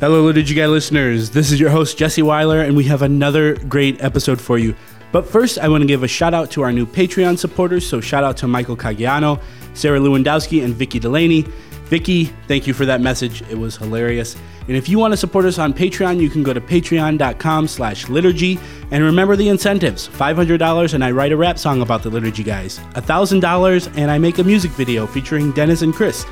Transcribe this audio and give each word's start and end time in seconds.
Hello, 0.00 0.22
Liturgy 0.22 0.54
Guy 0.54 0.66
listeners. 0.66 1.30
This 1.30 1.50
is 1.50 1.58
your 1.58 1.70
host, 1.70 1.98
Jesse 1.98 2.22
Weiler, 2.22 2.60
and 2.60 2.76
we 2.76 2.84
have 2.84 3.02
another 3.02 3.56
great 3.64 4.00
episode 4.00 4.40
for 4.40 4.56
you. 4.56 4.76
But 5.10 5.26
first, 5.26 5.58
I 5.58 5.68
want 5.68 5.82
to 5.82 5.88
give 5.88 6.04
a 6.04 6.08
shout 6.08 6.34
out 6.34 6.52
to 6.52 6.62
our 6.62 6.70
new 6.70 6.86
Patreon 6.86 7.36
supporters. 7.36 7.84
So, 7.84 8.00
shout 8.00 8.22
out 8.22 8.36
to 8.36 8.46
Michael 8.46 8.76
Cagiano, 8.76 9.42
Sarah 9.74 9.98
Lewandowski, 9.98 10.62
and 10.62 10.72
Vicky 10.72 11.00
Delaney. 11.00 11.46
Vicky, 11.86 12.26
thank 12.46 12.68
you 12.68 12.74
for 12.74 12.86
that 12.86 13.00
message. 13.00 13.42
It 13.50 13.58
was 13.58 13.76
hilarious. 13.76 14.36
And 14.68 14.76
if 14.76 14.88
you 14.88 15.00
want 15.00 15.14
to 15.14 15.16
support 15.16 15.46
us 15.46 15.58
on 15.58 15.74
Patreon, 15.74 16.20
you 16.20 16.30
can 16.30 16.44
go 16.44 16.52
to 16.52 16.60
patreon.com 16.60 17.66
slash 17.66 18.08
liturgy. 18.08 18.60
And 18.92 19.02
remember 19.02 19.34
the 19.34 19.48
incentives 19.48 20.06
$500 20.06 20.94
and 20.94 21.02
I 21.02 21.10
write 21.10 21.32
a 21.32 21.36
rap 21.36 21.58
song 21.58 21.82
about 21.82 22.04
the 22.04 22.10
liturgy 22.10 22.44
guys, 22.44 22.78
$1,000 22.94 23.96
and 23.96 24.10
I 24.12 24.18
make 24.18 24.38
a 24.38 24.44
music 24.44 24.70
video 24.72 25.08
featuring 25.08 25.50
Dennis 25.52 25.82
and 25.82 25.92
Chris. 25.92 26.24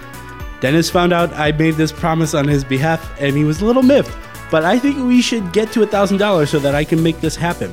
Dennis 0.61 0.91
found 0.91 1.13
out 1.13 1.33
I 1.35 1.53
made 1.53 1.75
this 1.75 1.93
promise 1.93 2.35
on 2.35 2.49
his 2.49 2.65
behalf 2.65 3.21
and 3.21 3.37
he 3.37 3.45
was 3.45 3.61
a 3.61 3.65
little 3.67 3.83
miffed, 3.83 4.17
but 4.51 4.65
I 4.65 4.79
think 4.79 4.97
we 4.99 5.21
should 5.21 5.53
get 5.53 5.73
to 5.73 5.81
$1,000 5.81 6.49
so 6.49 6.59
that 6.59 6.75
I 6.75 6.85
can 6.85 7.03
make 7.03 7.21
this 7.21 7.37
happen. 7.37 7.73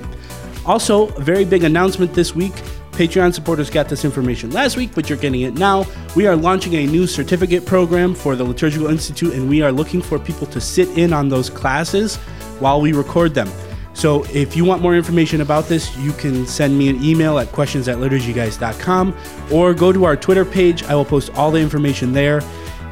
Also, 0.65 1.09
a 1.09 1.21
very 1.21 1.45
big 1.45 1.63
announcement 1.63 2.13
this 2.13 2.35
week. 2.35 2.53
Patreon 2.91 3.33
supporters 3.33 3.71
got 3.71 3.89
this 3.89 4.05
information 4.05 4.51
last 4.51 4.77
week, 4.77 4.91
but 4.93 5.09
you're 5.09 5.17
getting 5.17 5.41
it 5.41 5.55
now. 5.55 5.85
We 6.15 6.27
are 6.27 6.35
launching 6.35 6.75
a 6.75 6.85
new 6.85 7.07
certificate 7.07 7.65
program 7.65 8.13
for 8.13 8.35
the 8.35 8.43
Liturgical 8.43 8.87
Institute, 8.87 9.33
and 9.33 9.49
we 9.49 9.63
are 9.63 9.71
looking 9.71 9.99
for 10.01 10.19
people 10.19 10.45
to 10.47 10.61
sit 10.61 10.95
in 10.95 11.11
on 11.11 11.27
those 11.27 11.49
classes 11.49 12.17
while 12.59 12.79
we 12.79 12.93
record 12.93 13.33
them. 13.33 13.49
So 13.93 14.25
if 14.25 14.55
you 14.55 14.65
want 14.65 14.81
more 14.81 14.95
information 14.95 15.41
about 15.41 15.65
this, 15.65 15.95
you 15.97 16.11
can 16.13 16.45
send 16.45 16.77
me 16.77 16.89
an 16.89 17.03
email 17.03 17.39
at 17.39 17.51
questions 17.51 17.87
at 17.87 17.97
liturgyguys.com 17.97 19.17
or 19.51 19.73
go 19.73 19.91
to 19.91 20.05
our 20.05 20.15
Twitter 20.15 20.45
page. 20.45 20.83
I 20.83 20.95
will 20.95 21.05
post 21.05 21.31
all 21.35 21.51
the 21.51 21.59
information 21.59 22.13
there. 22.13 22.41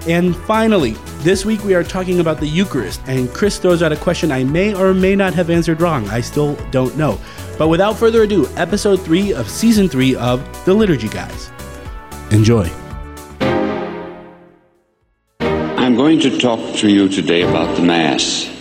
And 0.08 0.36
finally, 0.36 0.91
this 1.20 1.46
week 1.46 1.64
we 1.64 1.76
are 1.76 1.84
talking 1.84 2.20
about 2.20 2.40
the 2.40 2.48
Eucharist, 2.48 3.02
and 3.05 3.30
Chris 3.32 3.59
throws 3.59 3.84
out 3.84 3.92
a 3.92 3.96
question 3.96 4.32
I 4.32 4.44
may 4.44 4.73
or 4.73 4.94
may 4.94 5.16
not 5.16 5.34
have 5.36 5.50
answered 5.52 5.80
wrong. 5.80 6.08
I 6.09 6.22
still 6.22 6.56
don't 6.72 6.98
know. 6.98 7.20
But 7.58 7.67
without 7.67 7.98
further 7.98 8.23
ado, 8.23 8.48
episode 8.56 8.98
three 9.02 9.34
of 9.34 9.48
season 9.48 9.88
three 9.88 10.16
of 10.16 10.42
The 10.66 10.73
Liturgy 10.73 11.08
Guys. 11.08 11.52
Enjoy. 12.31 12.67
I'm 15.40 15.95
going 15.95 16.20
to 16.22 16.40
talk 16.40 16.75
to 16.78 16.90
you 16.90 17.08
today 17.08 17.44
about 17.44 17.75
the 17.75 17.84
Mass. 17.84 18.61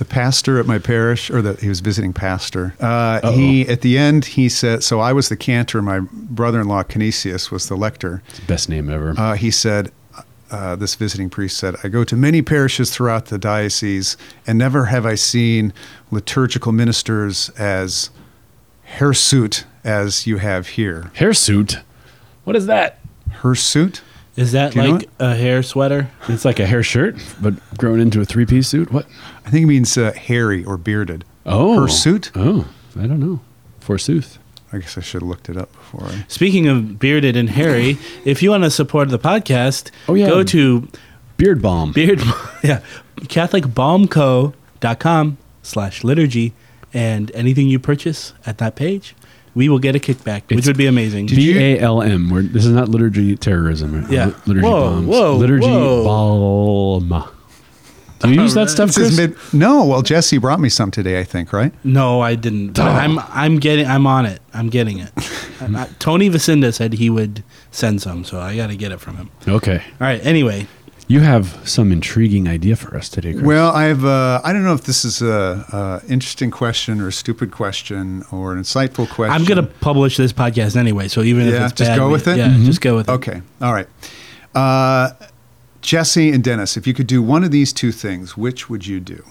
The 0.00 0.04
pastor 0.06 0.58
at 0.58 0.64
my 0.64 0.78
parish, 0.78 1.30
or 1.30 1.42
that 1.42 1.60
he 1.60 1.68
was 1.68 1.80
visiting 1.80 2.14
pastor. 2.14 2.74
Uh, 2.80 3.30
he 3.32 3.68
at 3.68 3.82
the 3.82 3.98
end 3.98 4.24
he 4.24 4.48
said, 4.48 4.82
"So 4.82 4.98
I 4.98 5.12
was 5.12 5.28
the 5.28 5.36
cantor. 5.36 5.82
My 5.82 6.00
brother-in-law 6.00 6.84
Canisius 6.84 7.50
was 7.50 7.68
the 7.68 7.76
lector." 7.76 8.22
Best 8.46 8.70
name 8.70 8.88
ever. 8.88 9.14
Uh, 9.18 9.34
he 9.34 9.50
said, 9.50 9.92
uh, 10.50 10.74
"This 10.74 10.94
visiting 10.94 11.28
priest 11.28 11.58
said, 11.58 11.76
I 11.84 11.88
go 11.88 12.02
to 12.04 12.16
many 12.16 12.40
parishes 12.40 12.90
throughout 12.90 13.26
the 13.26 13.36
diocese, 13.36 14.16
and 14.46 14.58
never 14.58 14.86
have 14.86 15.04
I 15.04 15.16
seen 15.16 15.74
liturgical 16.10 16.72
ministers 16.72 17.50
as 17.50 18.08
hirsute 18.98 19.66
as 19.84 20.26
you 20.26 20.38
have 20.38 20.68
here. 20.68 21.10
Hairsuit. 21.16 21.82
What 22.44 22.56
is 22.56 22.64
that? 22.64 23.00
Hirsute? 23.42 24.00
Is 24.36 24.52
that 24.52 24.72
Do 24.72 24.80
you 24.80 24.86
know 24.88 24.94
like 24.94 25.08
a 25.18 25.34
hair 25.36 25.62
sweater? 25.62 26.08
It's 26.28 26.44
like 26.44 26.60
a 26.60 26.66
hair 26.66 26.82
shirt, 26.82 27.16
but 27.42 27.54
grown 27.76 28.00
into 28.00 28.20
a 28.20 28.24
three 28.24 28.46
piece 28.46 28.68
suit. 28.68 28.92
What? 28.92 29.06
I 29.44 29.50
think 29.50 29.64
it 29.64 29.66
means 29.66 29.96
uh, 29.98 30.12
hairy 30.12 30.64
or 30.64 30.76
bearded. 30.76 31.24
Oh. 31.44 31.80
hirsute. 31.80 32.30
Oh, 32.34 32.68
I 32.98 33.06
don't 33.06 33.20
know. 33.20 33.40
Forsooth. 33.80 34.38
I 34.72 34.78
guess 34.78 34.96
I 34.96 35.00
should 35.00 35.22
have 35.22 35.28
looked 35.28 35.48
it 35.48 35.56
up 35.56 35.72
before. 35.72 36.04
I... 36.06 36.24
Speaking 36.28 36.68
of 36.68 37.00
bearded 37.00 37.36
and 37.36 37.50
hairy, 37.50 37.98
if 38.24 38.40
you 38.42 38.50
want 38.50 38.62
to 38.62 38.70
support 38.70 39.08
the 39.08 39.18
podcast, 39.18 39.90
Oh, 40.06 40.14
yeah. 40.14 40.28
go 40.28 40.44
to 40.44 40.88
Beard 41.36 41.60
balm. 41.60 41.90
beard 41.92 42.20
yeah 42.62 42.80
catholicbalmco.com 43.22 45.38
slash 45.62 46.04
liturgy 46.04 46.52
and 46.92 47.30
anything 47.34 47.68
you 47.68 47.78
purchase 47.78 48.32
at 48.46 48.58
that 48.58 48.76
page 48.76 49.14
we 49.54 49.68
will 49.68 49.78
get 49.78 49.96
a 49.96 49.98
kickback 49.98 50.42
which 50.48 50.58
It's 50.58 50.66
would 50.66 50.76
be 50.76 50.86
amazing 50.86 51.26
B 51.26 51.58
A 51.58 51.78
L 51.80 52.02
M. 52.02 52.30
We're- 52.30 52.46
This 52.46 52.64
is 52.64 52.72
not 52.72 52.88
liturgy 52.88 53.36
terrorism. 53.36 54.06
Yeah. 54.10 54.26
li- 54.26 54.34
Liturgy 54.46 54.66
Whoa, 54.66 54.90
bombs. 54.90 55.06
whoa, 55.06 55.36
liturgy 55.36 55.66
whoa. 55.66 56.04
balm. 56.04 57.24
Do 58.20 58.30
you 58.30 58.42
use 58.42 58.52
that 58.52 58.68
stuff, 58.68 58.88
This 58.88 58.98
is 58.98 59.16
Chris? 59.16 59.30
mid- 59.52 59.58
no, 59.58 59.86
well, 59.86 60.02
Jesse 60.02 60.36
brought 60.36 60.60
me 60.60 60.68
some 60.68 60.90
today, 60.90 61.18
I 61.18 61.24
think, 61.24 61.54
right? 61.54 61.72
no 61.84 62.20
i 62.20 62.34
didn't 62.34 62.72
but 62.74 62.86
oh. 62.86 62.90
i'm 62.90 63.18
i'm 63.30 63.56
getting 63.58 63.86
i'm 63.86 64.06
on 64.06 64.26
it 64.26 64.40
i'm 64.52 64.68
getting 64.68 64.98
it 64.98 65.10
I'm 65.60 65.72
not- 65.72 65.88
tony 65.98 66.28
vacinda 66.28 66.72
said 66.74 66.92
he 66.94 67.08
would 67.08 67.42
send 67.70 68.02
some 68.02 68.24
so 68.24 68.38
i 68.38 68.54
gotta 68.56 68.76
get 68.76 68.92
it 68.92 69.00
from 69.00 69.16
him 69.16 69.30
okay. 69.48 69.78
all 69.78 70.06
right 70.06 70.20
anyway 70.24 70.66
You 71.10 71.18
have 71.18 71.58
some 71.68 71.90
intriguing 71.90 72.46
idea 72.46 72.76
for 72.76 72.96
us 72.96 73.08
today, 73.08 73.32
Chris. 73.32 73.44
Well, 73.44 73.72
I've 73.72 74.04
uh, 74.04 74.40
I 74.44 74.52
don't 74.52 74.62
know 74.62 74.74
if 74.74 74.84
this 74.84 75.04
is 75.04 75.20
a, 75.20 76.00
a 76.06 76.08
interesting 76.08 76.52
question 76.52 77.00
or 77.00 77.08
a 77.08 77.12
stupid 77.12 77.50
question 77.50 78.22
or 78.30 78.52
an 78.52 78.60
insightful 78.62 79.08
question. 79.10 79.32
i'm 79.34 79.44
gonna 79.44 79.64
publish 79.64 80.16
this 80.16 80.32
podcast 80.32 80.76
anyway 80.76 81.08
so 81.08 81.22
even 81.22 81.48
if 81.48 81.54
Yeah, 81.54 81.64
it's 81.64 81.72
just 81.72 81.88
bad, 81.90 81.96
go 81.98 82.06
we- 82.06 82.12
with 82.12 82.28
it? 82.28 82.38
yeah 82.38 82.46
Mm-hmm. 82.50 82.64
just 82.64 82.80
go 82.80 82.94
with 82.94 83.08
it 83.08 83.12
Okay, 83.12 83.42
all 83.60 83.72
right. 83.72 83.88
Uh, 84.54 85.10
Jesse 85.82 86.30
and 86.30 86.44
Dennis, 86.44 86.76
if 86.76 86.86
you 86.86 86.94
could 86.94 87.08
do 87.08 87.20
one 87.20 87.42
of 87.42 87.50
these 87.50 87.72
two 87.72 87.90
things, 87.90 88.36
which 88.36 88.70
would 88.70 88.86
you 88.86 89.00
do? 89.00 89.24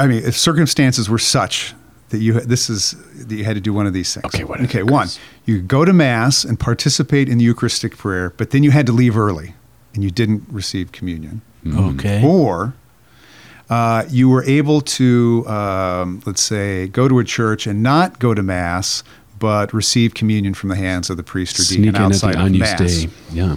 I 0.00 0.06
mean, 0.06 0.22
if 0.24 0.34
circumstances 0.34 1.10
were 1.10 1.18
such 1.18 1.74
that 2.08 2.20
you 2.20 2.40
this 2.40 2.70
is 2.70 2.96
that 3.26 3.34
you 3.36 3.44
had 3.44 3.54
to 3.56 3.60
do 3.60 3.74
one 3.74 3.86
of 3.86 3.92
these 3.92 4.14
things. 4.14 4.24
Okay, 4.34 4.44
what 4.44 4.62
Okay, 4.62 4.82
one, 4.82 5.08
you 5.44 5.60
go 5.60 5.84
to 5.84 5.92
mass 5.92 6.42
and 6.42 6.58
participate 6.58 7.28
in 7.28 7.36
the 7.36 7.44
Eucharistic 7.44 7.98
prayer, 7.98 8.32
but 8.38 8.48
then 8.48 8.62
you 8.62 8.70
had 8.70 8.86
to 8.86 8.92
leave 8.92 9.18
early 9.18 9.52
and 9.94 10.04
you 10.04 10.10
didn't 10.10 10.44
receive 10.50 10.92
communion. 10.92 11.42
okay 11.66 12.22
Or 12.24 12.74
uh, 13.70 14.04
you 14.08 14.28
were 14.28 14.44
able 14.44 14.80
to, 14.80 15.46
um, 15.46 16.22
let's 16.24 16.42
say, 16.42 16.88
go 16.88 17.08
to 17.08 17.18
a 17.18 17.24
church 17.24 17.66
and 17.66 17.82
not 17.82 18.18
go 18.18 18.32
to 18.32 18.42
mass, 18.42 19.04
but 19.38 19.72
receive 19.72 20.14
communion 20.14 20.54
from 20.54 20.70
the 20.70 20.76
hands 20.76 21.10
of 21.10 21.16
the 21.16 21.22
priest 21.22 21.58
or 21.58 21.62
Sneak 21.62 21.80
deacon 21.80 21.88
in 21.88 21.96
at 21.96 22.02
outside 22.02 22.34
the 22.36 22.44
of 22.46 22.52
mass. 22.52 22.78
Dei. 22.78 23.10
Yeah. 23.30 23.56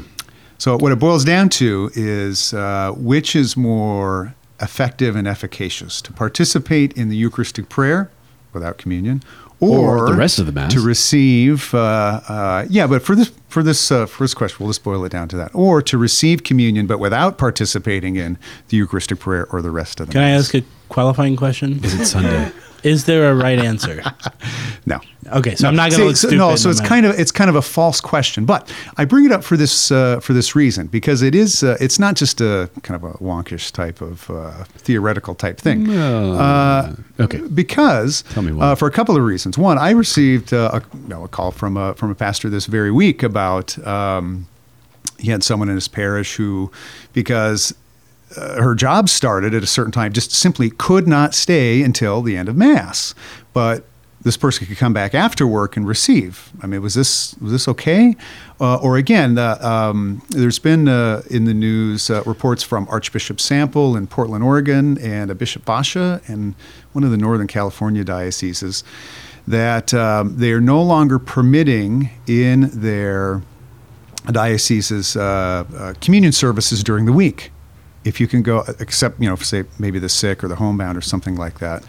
So 0.58 0.78
what 0.78 0.92
it 0.92 1.00
boils 1.00 1.26
down 1.26 1.50
to 1.50 1.90
is 1.96 2.54
uh, 2.54 2.92
which 2.96 3.36
is 3.36 3.58
more 3.58 4.36
effective 4.60 5.16
and 5.16 5.28
efficacious 5.28 6.02
to 6.04 6.14
participate 6.14 6.94
in 6.94 7.10
the 7.10 7.16
Eucharistic 7.16 7.68
prayer 7.68 8.12
without 8.54 8.78
communion, 8.78 9.24
or, 9.62 10.06
Or 10.08 10.10
the 10.10 10.16
rest 10.18 10.40
of 10.40 10.46
the 10.48 10.52
Mass. 10.52 10.74
to 10.74 10.82
receive. 10.82 11.74
Uh, 11.74 12.20
uh, 12.28 12.66
yeah, 12.70 12.88
but 12.88 13.02
for 13.04 13.16
this 13.16 13.32
for 13.48 13.64
this 13.64 13.92
uh, 13.92 14.06
first 14.06 14.36
question, 14.36 14.58
we'll 14.60 14.70
just 14.70 14.84
boil 14.84 15.06
it 15.06 15.10
down 15.12 15.28
to 15.30 15.38
that, 15.38 15.52
or 15.54 15.82
to 15.84 15.98
receive 15.98 16.44
communion 16.44 16.88
but 16.88 16.98
without 17.00 17.38
participating 17.38 18.16
in 18.16 18.38
the 18.70 18.78
Eucharistic 18.78 19.20
prayer 19.20 19.46
or 19.52 19.62
the 19.62 19.72
rest 19.72 20.00
of 20.00 20.08
the. 20.08 20.14
can 20.14 20.22
i 20.24 20.30
ask 20.32 20.54
a 20.56 20.64
qualifying 20.90 21.36
question 21.38 21.80
Is 21.84 21.94
it 21.94 22.06
Sunday? 22.06 22.52
is 22.84 23.06
there 23.06 23.30
a 23.32 23.36
right 23.36 23.60
answer 23.60 24.02
No. 24.86 25.00
okay 25.34 25.56
so 25.56 25.68
i'm 25.68 25.76
not 25.76 25.92
gonna 25.92 26.02
See, 26.04 26.08
look 26.08 26.16
so- 26.18 26.28
stupid 26.30 26.38
no, 26.40 26.56
so 26.56 26.68
no 26.68 26.72
it's 26.72 26.80
matter- 26.82 26.90
kind 26.90 27.06
of 27.06 27.20
it's 27.20 27.32
kind 27.32 27.50
of 27.50 27.56
a 27.56 27.62
false 27.62 28.02
question, 28.02 28.46
but 28.46 28.72
I 28.98 29.06
bring 29.06 29.26
it 29.26 29.32
up 29.32 29.44
for 29.44 29.56
this 29.58 29.92
uh, 29.92 30.20
for 30.20 30.34
this 30.34 30.56
reason 30.56 30.88
because 30.88 31.22
it 31.22 31.36
is 31.36 31.64
uh, 31.64 31.78
it's 31.80 32.00
not 32.00 32.16
just 32.16 32.42
a 32.42 32.70
kind 32.84 32.96
of 33.04 33.04
a 33.04 33.18
wonkish 33.18 33.72
type 33.72 34.02
of 34.02 34.30
uh, 34.30 34.64
theoretical 34.78 35.36
type 35.36 35.60
thing. 35.60 35.90
Uh, 35.90 36.96
okay. 37.20 37.40
Because 37.54 38.24
Tell 38.32 38.44
me 38.44 38.52
uh, 38.60 38.76
for 38.76 38.88
a 38.88 38.92
couple 38.92 39.16
of 39.16 39.24
reasons. 39.24 39.58
One, 39.58 39.78
I 39.78 39.92
received 39.92 40.54
uh, 40.54 40.72
a, 40.82 40.98
you 40.98 41.08
know, 41.10 41.24
a 41.24 41.28
call 41.28 41.52
from 41.52 41.78
a 41.78 41.94
from 41.96 42.10
a 42.12 42.16
pastor 42.16 42.50
this 42.50 42.66
very 42.66 42.92
week 42.92 43.22
about 43.24 43.78
um, 43.86 44.48
he 45.20 45.30
had 45.32 45.44
someone 45.44 45.70
in 45.70 45.76
his 45.76 45.88
parish 45.88 46.36
who 46.38 46.72
because 47.14 47.74
uh, 48.38 48.62
her 48.62 48.76
job 48.76 49.10
started 49.10 49.54
at 49.54 49.64
a 49.64 49.68
certain 49.68 49.92
time, 49.92 50.14
just 50.14 50.32
simply 50.32 50.70
could 50.70 51.08
not 51.08 51.34
stay 51.34 51.82
until 51.82 52.22
the 52.22 52.38
end 52.38 52.50
of 52.50 52.56
mass. 52.56 53.14
But 53.54 53.86
this 54.24 54.38
person 54.38 54.68
could 54.68 54.78
come 54.78 54.94
back 54.94 55.16
after 55.16 55.48
work 55.48 55.76
and 55.76 55.88
receive. 55.88 56.52
I 56.62 56.68
mean, 56.68 56.82
was 56.82 56.94
this 56.94 57.36
was 57.42 57.52
this 57.52 57.68
okay? 57.68 58.16
Uh, 58.60 58.76
or 58.76 58.98
again, 58.98 59.38
uh, 59.38 59.58
um, 59.62 60.22
there's 60.30 60.60
been 60.60 60.88
uh, 60.88 61.24
in 61.30 61.46
the 61.46 61.54
news 61.54 62.10
uh, 62.10 62.22
reports 62.26 62.62
from 62.64 62.88
Archbishop 62.90 63.40
Sample 63.40 63.96
in 63.96 64.08
Portland, 64.08 64.44
Oregon, 64.44 64.98
and 65.00 65.36
Bishop 65.38 65.64
Vasa 65.64 66.22
in 66.28 66.56
one 66.92 67.04
of 67.04 67.12
the 67.12 67.18
Northern 67.18 67.48
California 67.48 68.04
dioceses 68.04 68.84
that 69.48 69.94
um, 69.94 70.38
they 70.38 70.52
are 70.52 70.62
no 70.62 70.82
longer 70.82 71.18
permitting 71.18 72.12
in 72.28 72.70
their 72.80 73.42
dioceses 74.32 75.16
uh, 75.16 75.96
communion 76.00 76.32
services 76.32 76.84
during 76.84 77.06
the 77.06 77.14
week 77.14 77.52
if 78.04 78.20
you 78.20 78.28
can 78.28 78.42
go, 78.42 78.64
except 78.80 79.20
you 79.22 79.30
know, 79.30 79.36
say 79.36 79.64
maybe 79.80 80.00
the 80.00 80.10
sick 80.10 80.44
or 80.44 80.48
the 80.48 80.56
homebound 80.56 80.98
or 80.98 81.02
something 81.02 81.36
like 81.36 81.60
that. 81.60 81.84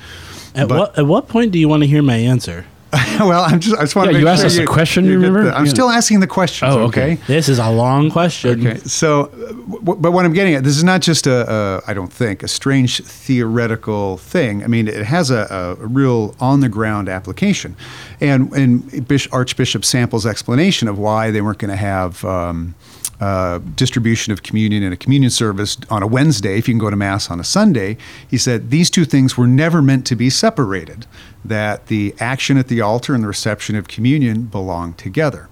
At 0.54 0.68
But- 0.68 0.78
what 0.78 0.98
at 0.98 1.06
what 1.06 1.28
point 1.28 1.52
do 1.52 1.58
you 1.58 1.68
want 1.68 1.82
to 1.82 1.86
hear 1.86 2.02
my 2.02 2.16
answer? 2.16 2.66
well, 3.20 3.42
I'm 3.42 3.58
just 3.58 3.74
I 3.74 3.80
just 3.80 3.96
want 3.96 4.08
Yeah, 4.08 4.12
to 4.12 4.18
make 4.18 4.22
you 4.24 4.28
asked 4.28 4.40
sure 4.42 4.46
us 4.48 4.58
a 4.58 4.66
question, 4.66 5.06
you 5.06 5.14
remember? 5.14 5.44
the- 5.44 5.56
I'm 5.56 5.64
Yeah. 5.64 5.72
still 5.72 5.88
asking 5.88 6.20
the 6.20 6.26
questions. 6.26 6.74
Oh, 6.74 6.80
okay. 6.88 7.12
okay. 7.14 7.22
This 7.26 7.48
is 7.48 7.58
a 7.58 7.70
long 7.70 8.10
question. 8.10 8.66
Okay, 8.66 8.80
so, 8.84 9.30
uh, 9.32 9.46
w- 9.80 9.96
but 9.98 10.12
what 10.12 10.26
I'm 10.26 10.34
getting 10.34 10.52
at, 10.56 10.62
this 10.62 10.76
is 10.76 10.84
not 10.84 11.00
just 11.00 11.26
a, 11.26 11.50
a, 11.50 11.90
I 11.90 11.94
don't 11.94 12.12
think, 12.12 12.42
a 12.42 12.48
strange 12.48 13.00
theoretical 13.02 14.18
thing. 14.18 14.62
I 14.62 14.66
mean, 14.66 14.88
it 14.88 15.06
has 15.06 15.30
a, 15.30 15.76
a 15.80 15.86
real 15.86 16.34
on 16.38 16.60
the 16.60 16.68
ground 16.68 17.08
application, 17.08 17.76
and 18.20 18.52
and 18.52 19.06
Archbishop 19.32 19.86
Sample's 19.86 20.26
explanation 20.26 20.86
of 20.86 20.98
why 20.98 21.30
they 21.30 21.40
weren't 21.40 21.58
going 21.58 21.70
to 21.70 21.76
have. 21.76 22.22
Um, 22.26 22.74
uh, 23.22 23.58
distribution 23.76 24.32
of 24.32 24.42
communion 24.42 24.82
and 24.82 24.92
a 24.92 24.96
communion 24.96 25.30
service 25.30 25.76
on 25.88 26.02
a 26.02 26.06
Wednesday, 26.16 26.58
if 26.58 26.66
you 26.66 26.74
can 26.74 26.78
go 26.86 26.90
to 26.90 26.96
Mass 26.96 27.30
on 27.30 27.38
a 27.40 27.44
Sunday, 27.44 27.96
he 28.32 28.38
said 28.38 28.70
these 28.70 28.88
two 28.90 29.04
things 29.04 29.36
were 29.38 29.46
never 29.46 29.80
meant 29.80 30.04
to 30.06 30.16
be 30.16 30.28
separated, 30.30 31.06
that 31.44 31.86
the 31.86 32.14
action 32.18 32.56
at 32.58 32.66
the 32.68 32.80
altar 32.80 33.14
and 33.14 33.22
the 33.22 33.28
reception 33.28 33.76
of 33.76 33.86
communion 33.86 34.46
belong 34.56 34.94
together. 34.94 35.48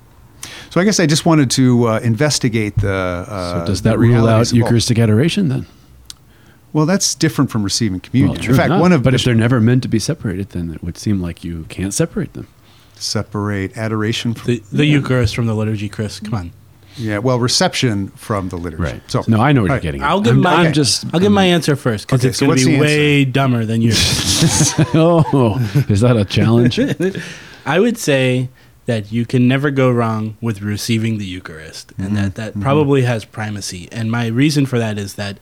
So 0.70 0.80
I 0.80 0.84
guess 0.84 0.98
I 0.98 1.06
just 1.06 1.24
wanted 1.26 1.50
to 1.52 1.88
uh, 1.88 2.00
investigate 2.02 2.74
the. 2.76 3.24
Uh, 3.28 3.60
So 3.60 3.66
does 3.66 3.82
that 3.82 3.98
rule 3.98 4.26
out 4.26 4.42
of 4.46 4.52
Eucharistic 4.52 4.98
adoration 4.98 5.48
then? 5.48 5.66
Well, 6.72 6.86
that's 6.86 7.14
different 7.14 7.50
from 7.50 7.62
receiving 7.64 8.00
communion. 8.00 8.38
Well, 8.40 8.50
In 8.50 8.56
fact, 8.56 8.66
enough. 8.70 8.80
one 8.80 8.92
of 8.92 9.02
but 9.02 9.12
if 9.14 9.22
they're 9.24 9.34
never 9.46 9.60
meant 9.60 9.82
to 9.82 9.88
be 9.88 9.98
separated, 9.98 10.50
then 10.50 10.72
it 10.74 10.82
would 10.82 10.96
seem 10.96 11.20
like 11.20 11.44
you 11.44 11.64
can't 11.68 11.92
separate 11.92 12.32
them. 12.32 12.46
separate 12.94 13.76
adoration 13.76 14.34
from 14.34 14.46
The, 14.46 14.62
the 14.72 14.86
Eucharist 14.86 15.34
from 15.34 15.46
the 15.46 15.54
liturgy, 15.54 15.88
Chris. 15.88 16.20
Come 16.20 16.34
on. 16.34 16.50
Yeah, 16.96 17.18
well, 17.18 17.38
reception 17.38 18.08
from 18.08 18.48
the 18.48 18.56
liturgy. 18.56 19.00
So 19.08 19.22
no, 19.28 19.40
I 19.40 19.52
know 19.52 19.62
what 19.62 19.70
all 19.70 19.74
you're 19.74 19.76
right. 19.76 19.82
getting. 19.82 20.02
At. 20.02 20.08
I'll 20.08 20.20
give 20.20 20.34
I'm, 20.34 20.40
my 20.40 20.54
I'm 20.54 20.72
just. 20.72 21.04
I'll 21.12 21.20
give 21.20 21.32
my 21.32 21.44
answer 21.44 21.76
first 21.76 22.06
because 22.06 22.20
Okay, 22.20 22.28
it's 22.30 22.38
so 22.38 22.46
going 22.46 22.50
what's 22.50 22.62
to 22.64 22.66
be 22.66 22.72
the 22.72 22.82
answer? 22.82 22.86
way 22.86 23.24
dumber 23.24 23.64
than 23.64 23.82
yours. 23.82 23.96
oh, 24.94 25.58
is 25.88 26.00
that 26.00 26.16
a 26.16 26.24
challenge? 26.24 26.78
I 27.66 27.80
would 27.80 27.98
say 27.98 28.48
that 28.86 29.12
you 29.12 29.24
can 29.24 29.46
never 29.46 29.70
go 29.70 29.90
wrong 29.90 30.36
with 30.40 30.62
receiving 30.62 31.18
the 31.18 31.24
Eucharist, 31.24 31.92
and 31.98 32.16
that 32.16 32.34
that 32.34 32.60
probably 32.60 33.02
has 33.02 33.24
primacy. 33.24 33.88
And 33.92 34.10
my 34.10 34.26
reason 34.26 34.66
for 34.66 34.78
that 34.78 34.98
is 34.98 35.14
that 35.14 35.38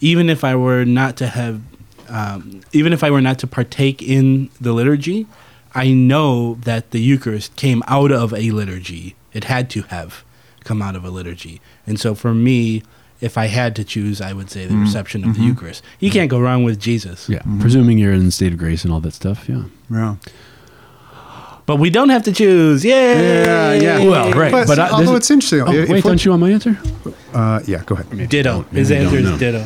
even 0.00 0.28
if 0.28 0.44
I 0.44 0.54
were 0.54 0.84
not 0.84 1.16
to 1.16 1.26
have, 1.28 1.60
um, 2.08 2.60
even 2.72 2.92
if 2.92 3.02
I 3.02 3.10
were 3.10 3.20
not 3.22 3.38
to 3.40 3.46
partake 3.46 4.02
in 4.02 4.50
the 4.60 4.72
liturgy, 4.72 5.26
I 5.74 5.90
know 5.92 6.54
that 6.62 6.92
the 6.92 7.00
Eucharist 7.00 7.56
came 7.56 7.82
out 7.88 8.12
of 8.12 8.32
a 8.32 8.50
liturgy. 8.50 9.16
It 9.32 9.44
had 9.44 9.70
to 9.70 9.82
have 9.82 10.24
come 10.64 10.82
out 10.82 10.96
of 10.96 11.04
a 11.04 11.10
liturgy, 11.10 11.60
and 11.86 11.98
so 12.00 12.14
for 12.14 12.34
me. 12.34 12.82
If 13.20 13.38
I 13.38 13.46
had 13.46 13.74
to 13.76 13.84
choose, 13.84 14.20
I 14.20 14.34
would 14.34 14.50
say 14.50 14.66
the 14.66 14.74
mm-hmm. 14.74 14.82
reception 14.82 15.24
of 15.24 15.34
the 15.34 15.38
mm-hmm. 15.38 15.48
Eucharist. 15.50 15.82
You 15.98 16.10
can't 16.10 16.28
go 16.28 16.38
wrong 16.38 16.62
with 16.62 16.78
Jesus. 16.78 17.26
yeah, 17.26 17.38
mm-hmm. 17.38 17.60
presuming 17.60 17.96
you're 17.96 18.12
in 18.12 18.26
the 18.26 18.32
state 18.32 18.52
of 18.52 18.58
grace 18.58 18.84
and 18.84 18.92
all 18.92 19.00
that 19.00 19.14
stuff. 19.14 19.48
Yeah. 19.48 19.62
Yeah. 19.88 20.16
But 21.66 21.76
we 21.76 21.88
don't 21.88 22.10
have 22.10 22.24
to 22.24 22.32
choose. 22.32 22.84
Yay! 22.84 23.44
Yeah, 23.44 23.72
yeah. 23.72 24.04
Well, 24.04 24.32
right, 24.32 24.52
But, 24.52 24.66
but 24.66 24.78
I- 24.78 24.90
although 24.90 25.12
this- 25.12 25.20
it's 25.20 25.30
interesting, 25.30 25.60
Oh, 25.62 25.72
if- 25.72 25.88
wait, 25.88 25.98
if 25.98 26.04
don't 26.04 26.22
you 26.22 26.32
want 26.32 26.42
my 26.42 26.50
answer? 26.50 26.78
Uh, 27.32 27.60
yeah, 27.66 27.82
go 27.86 27.94
ahead. 27.94 28.28
Ditto. 28.28 28.66
Maybe 28.70 28.78
His 28.78 28.90
answer 28.90 29.16
is 29.16 29.38
ditto. 29.38 29.64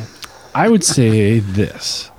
I 0.55 0.69
would 0.69 0.83
say 0.83 1.39
this: 1.39 2.09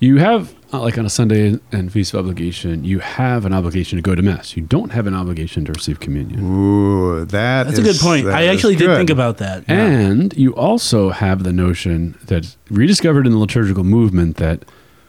you 0.00 0.16
have, 0.16 0.52
like 0.80 0.98
on 0.98 1.06
a 1.06 1.10
Sunday 1.10 1.58
and 1.72 1.92
feast 1.92 2.14
of 2.14 2.20
obligation, 2.20 2.84
you 2.84 2.98
have 3.00 3.44
an 3.44 3.52
obligation 3.52 3.96
to 3.96 4.02
go 4.02 4.14
to 4.14 4.22
mass. 4.22 4.56
You 4.56 4.62
don't 4.62 4.90
have 4.90 5.06
an 5.06 5.14
obligation 5.14 5.64
to 5.66 5.72
receive 5.72 6.00
communion. 6.00 6.40
Ooh, 6.44 7.24
that 7.24 7.64
That's 7.64 7.78
a 7.78 7.82
good 7.82 7.98
point. 7.98 8.26
I 8.26 8.46
actually 8.46 8.76
did 8.76 8.86
good. 8.86 8.96
think 8.96 9.10
about 9.10 9.38
that. 9.38 9.64
And 9.68 10.32
you 10.36 10.54
also 10.54 11.10
have 11.10 11.42
the 11.44 11.52
notion 11.52 12.18
that 12.24 12.56
rediscovered 12.70 13.26
in 13.26 13.32
the 13.32 13.38
liturgical 13.38 13.84
movement 13.84 14.36
that 14.36 14.64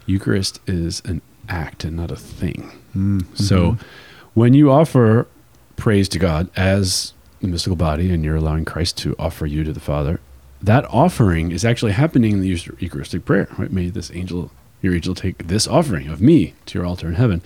Eucharist 0.06 0.60
is 0.68 1.02
an 1.06 1.22
act 1.50 1.84
and 1.84 1.96
not 1.96 2.12
a 2.12 2.16
thing. 2.16 2.72
Mm, 2.96 3.38
so 3.38 3.72
mm-hmm. 3.72 3.86
when 4.34 4.54
you 4.54 4.72
offer 4.72 5.28
praise 5.76 6.10
to 6.10 6.20
God 6.20 6.50
as 6.56 7.14
the 7.42 7.48
mystical 7.48 7.76
body 7.76 8.12
and 8.12 8.24
you're 8.24 8.36
allowing 8.36 8.66
Christ 8.66 8.98
to 9.00 9.16
offer 9.20 9.46
you 9.46 9.64
to 9.64 9.74
the 9.74 9.80
Father, 9.80 10.20
that 10.62 10.86
offering 10.86 11.52
is 11.52 11.64
actually 11.64 11.92
happening 11.92 12.34
in 12.34 12.42
the 12.42 12.48
Eucharistic 12.80 13.26
prayer. 13.26 13.48
Right? 13.58 13.72
May 13.72 13.90
this 13.90 14.12
angel, 14.12 14.52
your 14.82 14.94
angel, 14.94 15.16
take 15.16 15.48
this 15.48 15.68
offering 15.68 16.08
of 16.08 16.22
me 16.22 16.54
to 16.68 16.78
your 16.80 16.86
altar 16.86 17.08
in 17.08 17.16
heaven. 17.16 17.42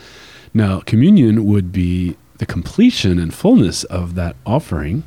Now, 0.53 0.79
communion 0.81 1.45
would 1.45 1.71
be 1.71 2.15
the 2.39 2.45
completion 2.45 3.19
and 3.19 3.33
fullness 3.33 3.83
of 3.85 4.15
that 4.15 4.35
offering. 4.45 5.03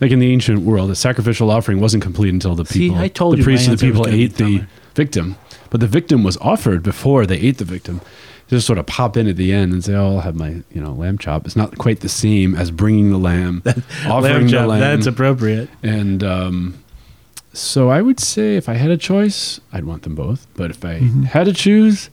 Like 0.00 0.10
in 0.10 0.18
the 0.18 0.32
ancient 0.32 0.60
world, 0.62 0.90
a 0.90 0.94
sacrificial 0.94 1.50
offering 1.50 1.80
wasn't 1.80 2.02
complete 2.02 2.32
until 2.32 2.54
the 2.54 2.64
See, 2.64 2.88
people, 2.88 2.98
I 2.98 3.08
told 3.08 3.38
the 3.38 3.42
priests 3.42 3.66
and 3.68 3.78
the 3.78 3.86
people 3.86 4.06
ate 4.08 4.34
the 4.34 4.66
victim, 4.94 5.36
but 5.70 5.80
the 5.80 5.86
victim 5.86 6.22
was 6.24 6.36
offered 6.38 6.82
before 6.82 7.26
they 7.26 7.36
ate 7.36 7.58
the 7.58 7.64
victim. 7.64 8.00
Just 8.48 8.66
sort 8.66 8.78
of 8.78 8.84
pop 8.86 9.16
in 9.16 9.26
at 9.26 9.36
the 9.36 9.52
end 9.54 9.72
and 9.72 9.82
say, 9.82 9.94
"Oh, 9.94 10.16
I'll 10.16 10.20
have 10.20 10.34
my 10.34 10.62
you 10.70 10.80
know 10.82 10.92
lamb 10.92 11.16
chop." 11.16 11.46
It's 11.46 11.56
not 11.56 11.78
quite 11.78 12.00
the 12.00 12.10
same 12.10 12.54
as 12.54 12.70
bringing 12.70 13.10
the 13.10 13.16
lamb, 13.18 13.62
offering 14.06 14.20
Lamb 14.22 14.48
the 14.48 14.66
lamb. 14.66 14.80
That's 14.80 15.06
appropriate. 15.06 15.70
and 15.82 16.22
um, 16.22 16.83
so 17.54 17.88
I 17.88 18.02
would 18.02 18.20
say, 18.20 18.56
if 18.56 18.68
I 18.68 18.74
had 18.74 18.90
a 18.90 18.96
choice, 18.96 19.60
I'd 19.72 19.84
want 19.84 20.02
them 20.02 20.14
both. 20.14 20.46
But 20.54 20.70
if 20.70 20.84
I 20.84 20.98
Mm-hmm. 21.00 21.22
had 21.24 21.44
to 21.46 21.52
choose, 21.52 22.10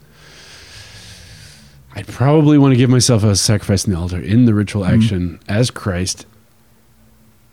I'd 1.96 2.08
probably 2.08 2.58
want 2.58 2.72
to 2.74 2.78
give 2.78 2.90
myself 2.90 3.24
a 3.24 3.36
sacrifice 3.36 3.86
in 3.86 3.94
the 3.94 4.00
altar 4.00 4.20
in 4.20 4.46
the 4.46 4.54
ritual 4.54 4.84
Mm-hmm. 4.84 5.02
action 5.02 5.40
as 5.48 5.70
Christ 5.72 6.26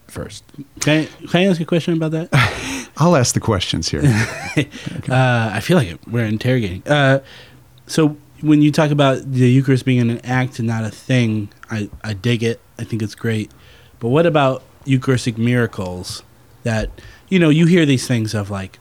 first. 0.07 0.45
Can 0.81 1.03
I, 1.03 1.27
can 1.27 1.41
I 1.41 1.45
ask 1.47 1.61
a 1.61 1.65
question 1.65 1.95
about 1.95 2.13
that? 2.13 2.29
I'll 2.97 3.17
ask 3.17 3.35
the 3.35 3.41
questions 3.41 3.89
here. 3.89 4.03
Uh, 5.09 5.51
I 5.55 5.61
feel 5.61 5.77
like 5.77 5.87
it, 5.89 6.01
we're 6.09 6.25
interrogating. 6.27 6.83
Uh, 6.87 7.21
so 7.87 8.17
when 8.41 8.61
you 8.61 8.73
talk 8.73 8.91
about 8.91 9.31
the 9.31 9.49
Eucharist 9.49 9.85
being 9.85 10.11
an 10.11 10.19
act 10.25 10.59
and 10.59 10.67
not 10.67 10.83
a 10.85 10.91
thing, 10.91 11.49
I, 11.71 11.89
I 12.03 12.13
dig 12.15 12.43
it. 12.43 12.61
I 12.79 12.83
think 12.85 13.01
it's 13.03 13.15
great. 13.15 13.51
But 14.01 14.09
what 14.09 14.27
about 14.27 14.65
Eucharistic 14.85 15.39
miracles 15.39 16.23
that, 16.65 16.91
you 17.29 17.39
know, 17.39 17.49
you 17.49 17.67
hear 17.67 17.85
these 17.87 18.07
things 18.07 18.35
of 18.35 18.51
like, 18.51 18.79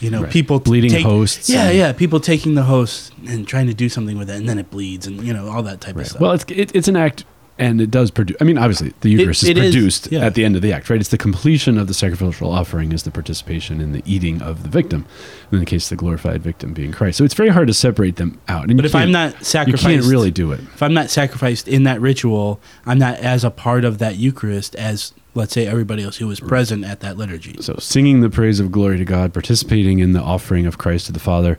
you 0.00 0.10
know, 0.10 0.22
Right. 0.22 0.32
people 0.32 0.60
Bleeding 0.60 0.90
take- 0.90 1.04
hosts 1.04 1.50
Yeah, 1.50 1.70
yeah. 1.70 1.92
People 1.92 2.20
taking 2.20 2.54
the 2.54 2.62
host 2.64 3.12
and 3.26 3.46
trying 3.46 3.66
to 3.66 3.74
do 3.74 3.88
something 3.88 4.16
with 4.16 4.30
it, 4.30 4.36
and 4.36 4.48
then 4.48 4.58
it 4.58 4.70
bleeds, 4.70 5.06
and 5.06 5.22
you 5.24 5.32
know 5.32 5.48
all 5.48 5.62
that 5.64 5.80
type 5.80 5.96
of 5.96 6.06
stuff. 6.06 6.20
Well, 6.20 6.32
it's 6.32 6.44
it, 6.48 6.70
it's 6.74 6.86
an 6.86 6.94
act, 6.96 7.24
and 7.58 7.80
it 7.80 7.90
does 7.90 8.12
produce. 8.12 8.36
I 8.40 8.44
mean, 8.44 8.58
obviously, 8.58 8.92
the 9.00 9.10
Eucharist 9.10 9.42
it 9.42 9.58
is 9.58 9.64
is, 9.64 9.74
produced 9.74 10.12
yeah. 10.12 10.24
at 10.24 10.34
the 10.34 10.44
end 10.44 10.54
of 10.54 10.62
the 10.62 10.72
act, 10.72 10.88
right? 10.88 11.00
It's 11.00 11.08
the 11.08 11.18
completion 11.18 11.76
of 11.78 11.88
the 11.88 11.94
sacrificial 11.94 12.52
offering 12.52 12.92
is 12.92 13.02
the 13.02 13.10
participation 13.10 13.80
in 13.80 13.90
the 13.90 14.02
eating 14.06 14.40
of 14.40 14.62
the 14.62 14.68
victim. 14.68 15.04
In 15.50 15.58
the 15.58 15.64
case 15.66 15.86
of 15.86 15.98
the 15.98 16.00
glorified 16.00 16.42
victim 16.44 16.74
being 16.74 16.92
Christ, 16.92 17.18
so 17.18 17.24
it's 17.24 17.34
very 17.34 17.48
hard 17.48 17.66
to 17.66 17.74
separate 17.74 18.16
them 18.16 18.38
out. 18.46 18.68
And 18.68 18.76
But 18.76 18.84
if 18.86 18.94
I'm 18.94 19.10
not 19.10 19.32
you 19.66 19.72
can't 19.72 20.04
really 20.04 20.30
do 20.30 20.52
it. 20.52 20.60
if 20.60 20.80
I'm 20.82 20.94
not 20.94 21.10
sacrificed 21.10 21.66
in 21.66 21.82
that 21.82 22.00
ritual, 22.00 22.60
I'm 22.86 23.00
not 23.00 23.18
as 23.18 23.42
a 23.42 23.50
part 23.50 23.84
of 23.84 23.98
that 23.98 24.16
Eucharist 24.16 24.76
as, 24.76 25.12
let's 25.34 25.52
say, 25.52 25.66
everybody 25.66 26.02
else 26.02 26.16
who 26.16 26.26
was 26.26 26.40
present 26.40 26.84
at 26.84 27.00
that 27.00 27.16
liturgy. 27.16 27.56
So, 27.60 27.76
singing 27.78 28.20
the 28.20 28.30
praise 28.30 28.60
of 28.60 28.72
glory 28.72 28.98
to 28.98 29.04
God, 29.04 29.32
participating 29.32 29.98
in 29.98 30.12
the 30.12 30.20
offering 30.20 30.66
of 30.66 30.78
Christ 30.78 31.06
to 31.06 31.12
the 31.12 31.20
Father, 31.20 31.58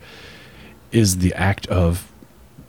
is 0.91 1.17
the 1.17 1.33
act 1.33 1.67
of 1.67 2.11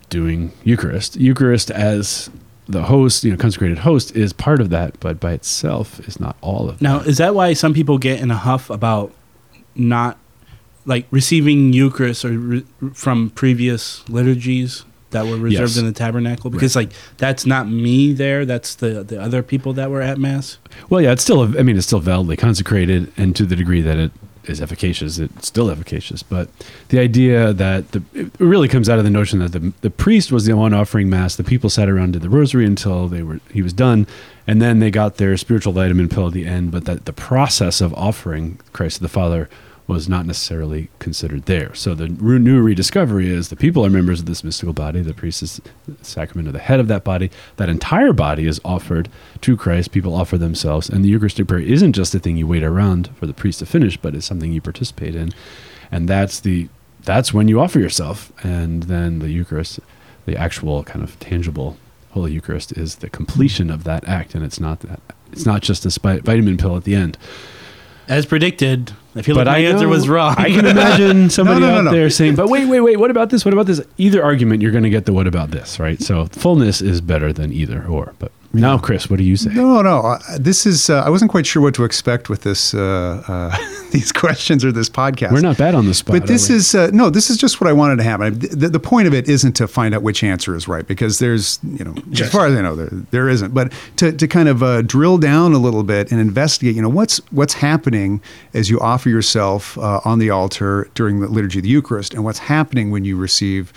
doing 0.09 0.51
Eucharist. 0.63 1.15
Eucharist 1.15 1.71
as 1.71 2.29
the 2.67 2.83
host, 2.83 3.23
you 3.23 3.31
know, 3.31 3.37
consecrated 3.37 3.79
host, 3.79 4.15
is 4.15 4.33
part 4.33 4.61
of 4.61 4.69
that, 4.69 4.99
but 4.99 5.19
by 5.19 5.33
itself 5.33 5.99
is 6.07 6.19
not 6.19 6.37
all 6.41 6.69
of 6.69 6.75
it. 6.75 6.81
Now, 6.81 6.99
that. 6.99 7.07
is 7.07 7.17
that 7.17 7.35
why 7.35 7.53
some 7.53 7.73
people 7.73 7.97
get 7.97 8.19
in 8.19 8.31
a 8.31 8.37
huff 8.37 8.69
about 8.69 9.11
not 9.75 10.17
like 10.85 11.05
receiving 11.11 11.73
Eucharist 11.73 12.25
or 12.25 12.29
re- 12.29 12.65
from 12.93 13.29
previous 13.31 14.07
liturgies 14.09 14.83
that 15.11 15.25
were 15.25 15.37
reserved 15.37 15.71
Yes. 15.71 15.77
in 15.77 15.85
the 15.85 15.91
tabernacle? 15.93 16.49
Because 16.49 16.75
like 16.75 16.91
that's 17.17 17.45
not 17.45 17.69
me 17.69 18.13
there. 18.13 18.45
That's 18.45 18.75
the 18.75 19.03
the 19.03 19.21
other 19.21 19.43
people 19.43 19.73
that 19.73 19.89
were 19.89 20.01
at 20.01 20.17
mass. 20.17 20.57
Well, 20.89 21.01
yeah, 21.01 21.11
it's 21.11 21.21
still, 21.23 21.41
I 21.57 21.63
mean, 21.63 21.77
it's 21.77 21.85
still 21.87 21.99
validly 21.99 22.37
consecrated, 22.37 23.11
and 23.17 23.35
to 23.35 23.45
the 23.45 23.55
degree 23.55 23.81
that 23.81 23.97
it 23.97 24.11
is 24.45 24.59
efficacious, 24.59 25.19
it's 25.19 25.47
still 25.47 25.69
efficacious. 25.69 26.23
But 26.23 26.49
the 26.89 26.97
idea 26.99 27.53
that 27.53 27.91
the, 27.91 28.01
it 28.13 28.31
really 28.39 28.67
comes 28.67 28.89
out 28.89 28.97
of 28.97 29.03
the 29.03 29.11
notion 29.11 29.37
that 29.39 29.51
the, 29.51 29.71
the 29.81 29.91
priest 29.91 30.31
was 30.31 30.45
the 30.45 30.53
one 30.57 30.73
offering 30.73 31.09
mass, 31.09 31.35
the 31.35 31.43
people 31.43 31.69
sat 31.69 31.87
around 31.87 32.13
did 32.13 32.23
the 32.23 32.29
rosary 32.29 32.65
until 32.65 33.07
they 33.07 33.21
were 33.21 33.39
he 33.51 33.61
was 33.61 33.73
done, 33.73 34.07
and 34.47 34.59
then 34.61 34.79
they 34.79 34.89
got 34.89 35.17
their 35.17 35.37
spiritual 35.37 35.73
vitamin 35.73 36.09
pill 36.09 36.27
at 36.27 36.33
the 36.33 36.47
end. 36.47 36.71
But 36.71 36.85
that 36.85 37.05
the 37.05 37.13
process 37.13 37.81
of 37.81 37.93
offering 37.93 38.59
Christ 38.73 38.95
to 38.97 39.03
the 39.03 39.09
Father 39.09 39.47
was 39.87 40.07
not 40.07 40.25
necessarily 40.25 40.89
considered 40.99 41.45
there. 41.45 41.73
So 41.73 41.95
the 41.95 42.07
new 42.07 42.61
rediscovery 42.61 43.29
is 43.29 43.49
the 43.49 43.55
people 43.55 43.85
are 43.85 43.89
members 43.89 44.21
of 44.21 44.25
this 44.25 44.43
mystical 44.43 44.73
body. 44.73 45.01
The 45.01 45.13
priest 45.13 45.43
is 45.43 45.59
the 45.87 46.05
sacrament 46.05 46.47
of 46.47 46.53
the 46.53 46.59
head 46.59 46.79
of 46.79 46.87
that 46.87 47.03
body. 47.03 47.29
That 47.57 47.67
entire 47.67 48.13
body 48.13 48.45
is 48.45 48.61
offered 48.63 49.09
to 49.41 49.57
Christ. 49.57 49.91
People 49.91 50.15
offer 50.15 50.37
themselves, 50.37 50.87
and 50.87 51.03
the 51.03 51.09
Eucharistic 51.09 51.47
prayer 51.47 51.59
isn't 51.59 51.93
just 51.93 52.15
a 52.15 52.19
thing 52.19 52.37
you 52.37 52.47
wait 52.47 52.63
around 52.63 53.09
for 53.17 53.25
the 53.25 53.33
priest 53.33 53.59
to 53.59 53.65
finish, 53.65 53.97
but 53.97 54.15
it's 54.15 54.25
something 54.25 54.53
you 54.53 54.61
participate 54.61 55.15
in, 55.15 55.33
and 55.91 56.07
that's 56.07 56.39
the 56.39 56.69
that's 57.03 57.33
when 57.33 57.47
you 57.47 57.59
offer 57.59 57.79
yourself, 57.79 58.31
and 58.45 58.83
then 58.83 59.19
the 59.19 59.31
Eucharist, 59.31 59.79
the 60.25 60.37
actual 60.37 60.83
kind 60.83 61.03
of 61.03 61.19
tangible 61.19 61.75
Holy 62.11 62.31
Eucharist, 62.31 62.71
is 62.77 62.97
the 62.97 63.09
completion 63.09 63.71
of 63.71 63.83
that 63.85 64.07
act, 64.07 64.35
and 64.35 64.45
it's 64.45 64.59
not 64.59 64.81
that 64.81 65.01
it's 65.31 65.45
not 65.45 65.61
just 65.61 65.85
a 65.85 66.19
vitamin 66.21 66.57
pill 66.57 66.77
at 66.77 66.83
the 66.83 66.95
end. 66.95 67.17
As 68.07 68.25
predicted, 68.25 68.91
I 69.15 69.21
feel 69.21 69.35
But 69.35 69.47
like 69.47 69.53
my 69.55 69.59
I 69.59 69.69
answer 69.71 69.85
know- 69.85 69.91
was 69.91 70.09
wrong. 70.09 70.35
I 70.37 70.49
can 70.49 70.65
imagine 70.65 71.29
somebody 71.37 71.61
no, 71.61 71.67
no, 71.67 71.77
out 71.77 71.83
no. 71.85 71.91
there 71.91 72.09
saying, 72.09 72.35
"But 72.35 72.49
wait, 72.49 72.65
wait, 72.67 72.81
wait. 72.81 72.97
What 72.97 73.11
about 73.11 73.29
this? 73.29 73.45
What 73.45 73.53
about 73.53 73.67
this?" 73.67 73.81
Either 73.97 74.23
argument, 74.23 74.61
you're 74.61 74.71
going 74.71 74.83
to 74.83 74.89
get 74.89 75.05
the 75.05 75.13
"what 75.13 75.27
about 75.27 75.51
this?" 75.51 75.79
Right. 75.79 76.01
So 76.01 76.25
fullness 76.27 76.81
is 76.81 76.99
better 77.01 77.31
than 77.31 77.53
either 77.53 77.85
or. 77.85 78.13
But 78.19 78.31
now, 78.53 78.77
Chris, 78.77 79.09
what 79.09 79.17
do 79.17 79.23
you 79.23 79.37
say? 79.37 79.49
No, 79.53 79.81
no. 79.81 79.99
uh, 79.99 80.19
This 80.37 80.65
is. 80.65 80.89
Uh, 80.89 81.03
I 81.05 81.09
wasn't 81.09 81.31
quite 81.31 81.45
sure 81.45 81.61
what 81.61 81.73
to 81.75 81.83
expect 81.85 82.29
with 82.29 82.41
this. 82.41 82.73
Uh, 82.73 83.23
uh, 83.27 83.57
these 83.91 84.11
questions 84.11 84.63
or 84.65 84.71
this 84.71 84.89
podcast. 84.89 85.31
We're 85.31 85.41
not 85.41 85.57
bad 85.57 85.75
on 85.75 85.85
the 85.85 85.93
spot. 85.93 86.19
But 86.19 86.27
this 86.27 86.49
is 86.49 86.75
uh, 86.75 86.89
no. 86.91 87.09
This 87.09 87.29
is 87.29 87.37
just 87.37 87.61
what 87.61 87.69
I 87.69 87.73
wanted 87.73 87.97
to 87.97 88.03
happen. 88.03 88.39
The, 88.39 88.69
the 88.69 88.79
point 88.79 89.07
of 89.07 89.13
it 89.13 89.29
isn't 89.29 89.53
to 89.53 89.67
find 89.67 89.95
out 89.95 90.01
which 90.01 90.23
answer 90.23 90.55
is 90.55 90.67
right 90.67 90.85
because 90.85 91.19
there's, 91.19 91.59
you 91.63 91.83
know, 91.85 91.95
as 92.11 92.29
far 92.31 92.45
as 92.47 92.55
I 92.55 92.61
know, 92.61 92.75
there 92.75 92.89
there 93.11 93.29
isn't. 93.29 93.53
But 93.53 93.71
to, 93.97 94.11
to 94.11 94.27
kind 94.27 94.49
of 94.49 94.61
uh, 94.63 94.81
drill 94.81 95.17
down 95.17 95.53
a 95.53 95.57
little 95.59 95.83
bit 95.83 96.11
and 96.11 96.19
investigate, 96.19 96.75
you 96.75 96.81
know, 96.81 96.89
what's 96.89 97.17
what's 97.31 97.53
happening 97.53 98.21
as 98.53 98.69
you 98.69 98.79
offer 98.79 99.09
yourself 99.09 99.77
uh, 99.77 100.01
on 100.03 100.19
the 100.19 100.29
altar 100.29 100.89
during 100.95 101.19
the 101.21 101.27
liturgy 101.27 101.59
of 101.59 101.63
the 101.63 101.69
Eucharist, 101.69 102.13
and 102.13 102.23
what's 102.23 102.39
happening 102.39 102.91
when 102.91 103.05
you 103.05 103.15
receive. 103.17 103.71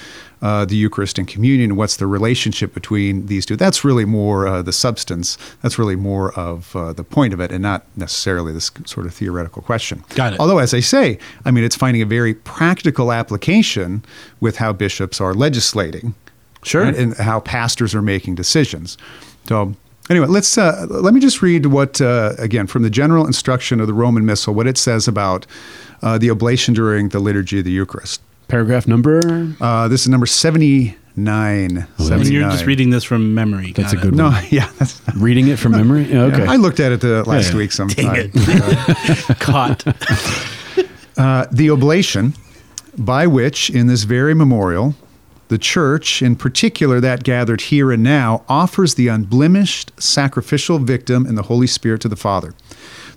Uh, 0.44 0.66
the 0.66 0.76
Eucharist 0.76 1.18
and 1.18 1.26
communion, 1.26 1.74
what's 1.74 1.96
the 1.96 2.06
relationship 2.06 2.74
between 2.74 3.26
these 3.28 3.46
two? 3.46 3.56
That's 3.56 3.82
really 3.82 4.04
more 4.04 4.46
uh, 4.46 4.60
the 4.60 4.74
substance. 4.74 5.38
That's 5.62 5.78
really 5.78 5.96
more 5.96 6.38
of 6.38 6.76
uh, 6.76 6.92
the 6.92 7.02
point 7.02 7.32
of 7.32 7.40
it, 7.40 7.50
and 7.50 7.62
not 7.62 7.86
necessarily 7.96 8.52
this 8.52 8.70
sort 8.84 9.06
of 9.06 9.14
theoretical 9.14 9.62
question. 9.62 10.04
Got 10.14 10.34
it. 10.34 10.40
Although, 10.40 10.58
as 10.58 10.74
I 10.74 10.80
say, 10.80 11.18
I 11.46 11.50
mean, 11.50 11.64
it's 11.64 11.76
finding 11.76 12.02
a 12.02 12.06
very 12.18 12.34
practical 12.34 13.10
application 13.10 14.04
with 14.40 14.56
how 14.58 14.74
bishops 14.74 15.18
are 15.18 15.32
legislating, 15.32 16.14
Sure. 16.62 16.84
and, 16.84 16.94
and 16.94 17.16
how 17.16 17.40
pastors 17.40 17.94
are 17.94 18.02
making 18.02 18.34
decisions. 18.34 18.98
So, 19.48 19.74
anyway, 20.10 20.26
let's 20.26 20.58
uh, 20.58 20.86
let 20.90 21.14
me 21.14 21.20
just 21.20 21.40
read 21.40 21.64
what 21.66 22.02
uh, 22.02 22.34
again 22.38 22.66
from 22.66 22.82
the 22.82 22.90
general 22.90 23.26
instruction 23.26 23.80
of 23.80 23.86
the 23.86 23.94
Roman 23.94 24.26
Missal, 24.26 24.52
what 24.52 24.66
it 24.66 24.76
says 24.76 25.08
about 25.08 25.46
uh, 26.02 26.18
the 26.18 26.30
oblation 26.30 26.74
during 26.74 27.08
the 27.08 27.18
liturgy 27.18 27.60
of 27.60 27.64
the 27.64 27.70
Eucharist. 27.72 28.20
Paragraph 28.54 28.86
number. 28.86 29.52
Uh, 29.60 29.88
this 29.88 30.02
is 30.02 30.08
number 30.08 30.26
seventy 30.26 30.96
nine. 31.16 31.88
and 31.98 32.28
you're 32.28 32.48
just 32.50 32.66
reading 32.66 32.90
this 32.90 33.02
from 33.02 33.34
memory. 33.34 33.72
That's 33.72 33.92
a 33.92 33.96
good 33.96 34.14
it. 34.14 34.16
No, 34.16 34.28
yeah, 34.50 34.70
that's. 34.78 35.00
Reading 35.16 35.48
it 35.48 35.58
from 35.58 35.72
memory. 35.80 36.04
Yeah, 36.04 36.22
okay. 36.26 36.46
I 36.46 36.54
looked 36.54 36.78
at 36.78 36.92
it 36.92 37.00
the 37.00 37.24
last 37.24 37.50
yeah. 37.50 37.56
week 37.56 37.72
sometime. 37.72 38.30
Caught. 39.40 39.88
Uh, 41.18 41.46
the 41.50 41.68
oblation, 41.68 42.34
by 42.96 43.26
which, 43.26 43.70
in 43.70 43.88
this 43.88 44.04
very 44.04 44.34
memorial, 44.34 44.94
the 45.48 45.58
church, 45.58 46.22
in 46.22 46.36
particular 46.36 47.00
that 47.00 47.24
gathered 47.24 47.60
here 47.60 47.90
and 47.90 48.04
now, 48.04 48.44
offers 48.48 48.94
the 48.94 49.08
unblemished 49.08 49.90
sacrificial 50.00 50.78
victim 50.78 51.26
in 51.26 51.34
the 51.34 51.42
Holy 51.42 51.66
Spirit 51.66 52.02
to 52.02 52.08
the 52.08 52.16
Father. 52.16 52.54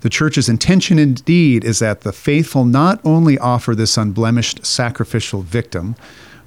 The 0.02 0.10
church's 0.10 0.50
intention 0.50 1.00
indeed 1.00 1.64
is 1.64 1.80
that 1.80 2.02
the 2.02 2.14
faithful 2.14 2.66
not 2.66 3.00
only 3.04 3.38
offer 3.38 3.76
this 3.76 3.98
unblemished 3.98 4.66
sacrificial 4.66 5.42
victim, 5.42 5.96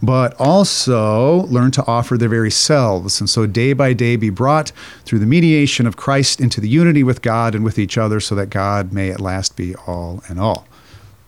but 0.03 0.35
also 0.39 1.43
learn 1.49 1.71
to 1.73 1.87
offer 1.87 2.17
their 2.17 2.29
very 2.29 2.51
selves, 2.51 3.21
and 3.21 3.29
so 3.29 3.47
day 3.47 3.73
by 3.73 3.93
day 3.93 4.17
be 4.17 4.31
brought 4.31 4.73
through 5.05 5.19
the 5.19 5.27
mediation 5.27 5.87
of 5.87 5.97
Christ 5.97 6.41
into 6.41 6.61
the 6.61 6.69
unity 6.69 7.03
with 7.03 7.21
God 7.23 7.55
and 7.55 7.65
with 7.65 7.79
each 7.79 7.99
other, 7.99 8.19
so 8.21 8.35
that 8.35 8.49
God 8.49 8.93
may 8.93 9.11
at 9.11 9.21
last 9.21 9.57
be 9.57 9.75
all 9.87 10.23
in 10.31 10.39
all. 10.39 10.67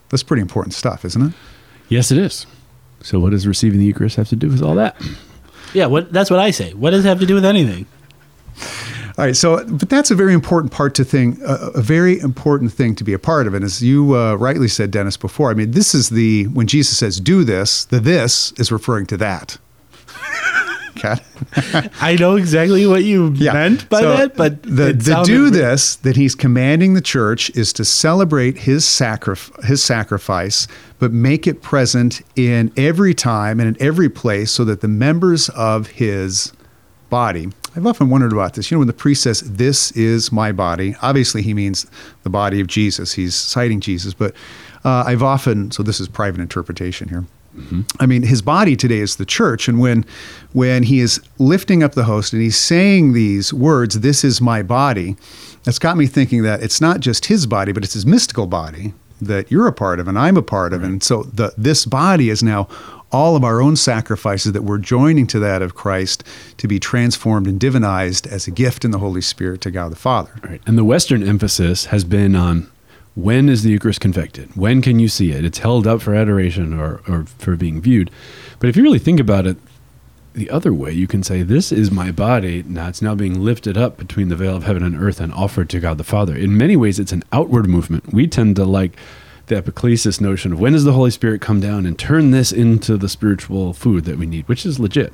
That's 0.08 0.22
pretty 0.22 0.42
important 0.42 0.74
stuff, 0.74 1.04
isn't 1.04 1.22
it? 1.22 1.32
yes, 1.88 2.10
it 2.10 2.18
is. 2.18 2.46
So, 3.02 3.18
what 3.18 3.30
does 3.30 3.46
receiving 3.46 3.78
the 3.78 3.84
Eucharist 3.84 4.16
have 4.16 4.28
to 4.28 4.36
do 4.36 4.48
with 4.48 4.62
all 4.62 4.76
that? 4.76 4.96
Yeah, 5.74 5.86
what? 5.86 6.12
That's 6.12 6.30
what 6.30 6.38
I 6.38 6.50
say. 6.50 6.72
What 6.72 6.90
does 6.90 7.04
it 7.04 7.08
have 7.08 7.20
to 7.20 7.26
do 7.26 7.34
with 7.34 7.44
anything? 7.44 7.86
All 9.18 9.24
right, 9.26 9.36
so 9.36 9.62
but 9.64 9.90
that's 9.90 10.10
a 10.10 10.14
very 10.14 10.32
important 10.32 10.72
part 10.72 10.94
to 10.94 11.04
think, 11.04 11.38
uh, 11.42 11.70
a 11.74 11.82
very 11.82 12.18
important 12.20 12.72
thing 12.72 12.94
to 12.96 13.04
be 13.04 13.12
a 13.12 13.18
part 13.18 13.46
of. 13.46 13.52
And 13.54 13.62
as 13.64 13.82
you 13.82 14.16
uh, 14.16 14.34
rightly 14.36 14.68
said, 14.68 14.90
Dennis, 14.90 15.16
before, 15.18 15.50
I 15.50 15.54
mean, 15.54 15.72
this 15.72 15.94
is 15.94 16.08
the 16.08 16.46
when 16.48 16.66
Jesus 16.66 16.96
says 16.96 17.20
"do 17.20 17.44
this," 17.44 17.84
the 17.84 18.00
"this" 18.00 18.52
is 18.52 18.72
referring 18.72 19.06
to 19.06 19.16
that. 19.18 19.58
Okay. 20.98 21.16
I 22.00 22.16
know 22.16 22.36
exactly 22.36 22.86
what 22.86 23.02
you 23.02 23.32
Yeah. 23.34 23.54
meant 23.54 23.88
by 23.88 24.00
So 24.02 24.16
that, 24.16 24.36
but 24.36 24.62
the, 24.62 24.92
the 24.92 25.22
do 25.24 25.44
re- 25.44 25.50
this 25.50 25.96
that 25.96 26.16
he's 26.16 26.34
commanding 26.34 26.92
the 26.94 27.00
church 27.00 27.50
is 27.56 27.72
to 27.74 27.84
celebrate 27.84 28.58
his 28.58 28.84
sacrif- 28.84 29.64
his 29.64 29.82
sacrifice, 29.82 30.68
but 30.98 31.10
make 31.10 31.46
it 31.46 31.62
present 31.62 32.20
in 32.36 32.70
every 32.76 33.14
time 33.14 33.58
and 33.58 33.68
in 33.74 33.82
every 33.82 34.10
place, 34.10 34.50
so 34.52 34.64
that 34.66 34.80
the 34.82 34.86
members 34.88 35.48
of 35.50 35.88
his 35.88 36.52
body. 37.10 37.48
I've 37.74 37.86
often 37.86 38.10
wondered 38.10 38.32
about 38.32 38.54
this. 38.54 38.70
You 38.70 38.76
know, 38.76 38.80
when 38.80 38.86
the 38.86 38.92
priest 38.92 39.22
says, 39.22 39.40
"This 39.40 39.92
is 39.92 40.30
my 40.30 40.52
body," 40.52 40.94
obviously 41.02 41.42
he 41.42 41.54
means 41.54 41.86
the 42.22 42.30
body 42.30 42.60
of 42.60 42.66
Jesus. 42.66 43.14
He's 43.14 43.34
citing 43.34 43.80
Jesus, 43.80 44.14
but 44.14 44.34
uh, 44.84 45.04
I've 45.06 45.22
often 45.22 45.70
so 45.70 45.82
this 45.82 46.00
is 46.00 46.08
private 46.08 46.40
interpretation 46.40 47.08
here. 47.08 47.24
I 48.00 48.06
mean, 48.06 48.22
his 48.22 48.40
body 48.40 48.76
today 48.76 49.00
is 49.00 49.16
the 49.16 49.26
church, 49.26 49.68
and 49.68 49.78
when 49.78 50.06
when 50.52 50.84
he 50.84 51.00
is 51.00 51.20
lifting 51.38 51.82
up 51.82 51.92
the 51.92 52.04
host 52.04 52.32
and 52.32 52.40
he's 52.40 52.56
saying 52.56 53.12
these 53.12 53.52
words, 53.52 54.00
"This 54.00 54.24
is 54.24 54.40
my 54.40 54.62
body," 54.62 55.16
that's 55.64 55.78
got 55.78 55.98
me 55.98 56.06
thinking 56.06 56.42
that 56.44 56.62
it's 56.62 56.80
not 56.80 57.00
just 57.00 57.26
his 57.26 57.46
body, 57.46 57.72
but 57.72 57.84
it's 57.84 57.92
his 57.92 58.06
mystical 58.06 58.46
body 58.46 58.94
that 59.20 59.50
you're 59.50 59.66
a 59.66 59.72
part 59.72 60.00
of 60.00 60.08
and 60.08 60.18
I'm 60.18 60.36
a 60.36 60.42
part 60.42 60.72
of, 60.72 60.82
and 60.82 61.02
so 61.02 61.24
the 61.24 61.52
this 61.58 61.84
body 61.84 62.30
is 62.30 62.42
now 62.42 62.68
all 63.12 63.36
of 63.36 63.44
our 63.44 63.60
own 63.60 63.76
sacrifices 63.76 64.52
that 64.52 64.62
we're 64.62 64.78
joining 64.78 65.26
to 65.28 65.38
that 65.38 65.62
of 65.62 65.74
Christ 65.74 66.24
to 66.56 66.66
be 66.66 66.80
transformed 66.80 67.46
and 67.46 67.60
divinized 67.60 68.26
as 68.26 68.46
a 68.46 68.50
gift 68.50 68.84
in 68.84 68.90
the 68.90 68.98
Holy 68.98 69.20
Spirit 69.20 69.60
to 69.62 69.70
God 69.70 69.92
the 69.92 69.96
Father. 69.96 70.32
Right. 70.42 70.60
And 70.66 70.78
the 70.78 70.84
Western 70.84 71.22
emphasis 71.22 71.86
has 71.86 72.04
been 72.04 72.34
on 72.34 72.70
when 73.14 73.50
is 73.50 73.62
the 73.62 73.70
Eucharist 73.70 74.00
confected? 74.00 74.56
When 74.56 74.80
can 74.80 74.98
you 74.98 75.08
see 75.08 75.32
it? 75.32 75.44
It's 75.44 75.58
held 75.58 75.86
up 75.86 76.00
for 76.00 76.14
adoration 76.14 76.72
or, 76.72 77.02
or 77.06 77.24
for 77.24 77.56
being 77.56 77.80
viewed. 77.80 78.10
But 78.58 78.70
if 78.70 78.76
you 78.76 78.82
really 78.82 78.98
think 78.98 79.20
about 79.20 79.46
it 79.46 79.58
the 80.32 80.48
other 80.48 80.72
way, 80.72 80.92
you 80.92 81.06
can 81.06 81.22
say, 81.22 81.42
This 81.42 81.72
is 81.72 81.90
my 81.90 82.10
body. 82.10 82.62
Now 82.62 82.88
it's 82.88 83.02
now 83.02 83.14
being 83.14 83.40
lifted 83.40 83.76
up 83.76 83.98
between 83.98 84.28
the 84.28 84.36
veil 84.36 84.56
of 84.56 84.64
heaven 84.64 84.82
and 84.82 84.96
earth 84.96 85.20
and 85.20 85.32
offered 85.34 85.68
to 85.70 85.80
God 85.80 85.98
the 85.98 86.04
Father. 86.04 86.34
In 86.34 86.56
many 86.56 86.74
ways, 86.74 86.98
it's 86.98 87.12
an 87.12 87.22
outward 87.32 87.68
movement. 87.68 88.14
We 88.14 88.26
tend 88.26 88.56
to 88.56 88.64
like 88.64 88.96
the 89.52 89.62
epiclesis 89.62 90.20
notion 90.20 90.52
of 90.52 90.60
when 90.60 90.72
does 90.72 90.84
the 90.84 90.92
Holy 90.92 91.10
Spirit 91.10 91.40
come 91.40 91.60
down 91.60 91.84
and 91.86 91.98
turn 91.98 92.30
this 92.30 92.52
into 92.52 92.96
the 92.96 93.08
spiritual 93.08 93.72
food 93.72 94.04
that 94.04 94.18
we 94.18 94.26
need, 94.26 94.48
which 94.48 94.64
is 94.64 94.78
legit. 94.80 95.12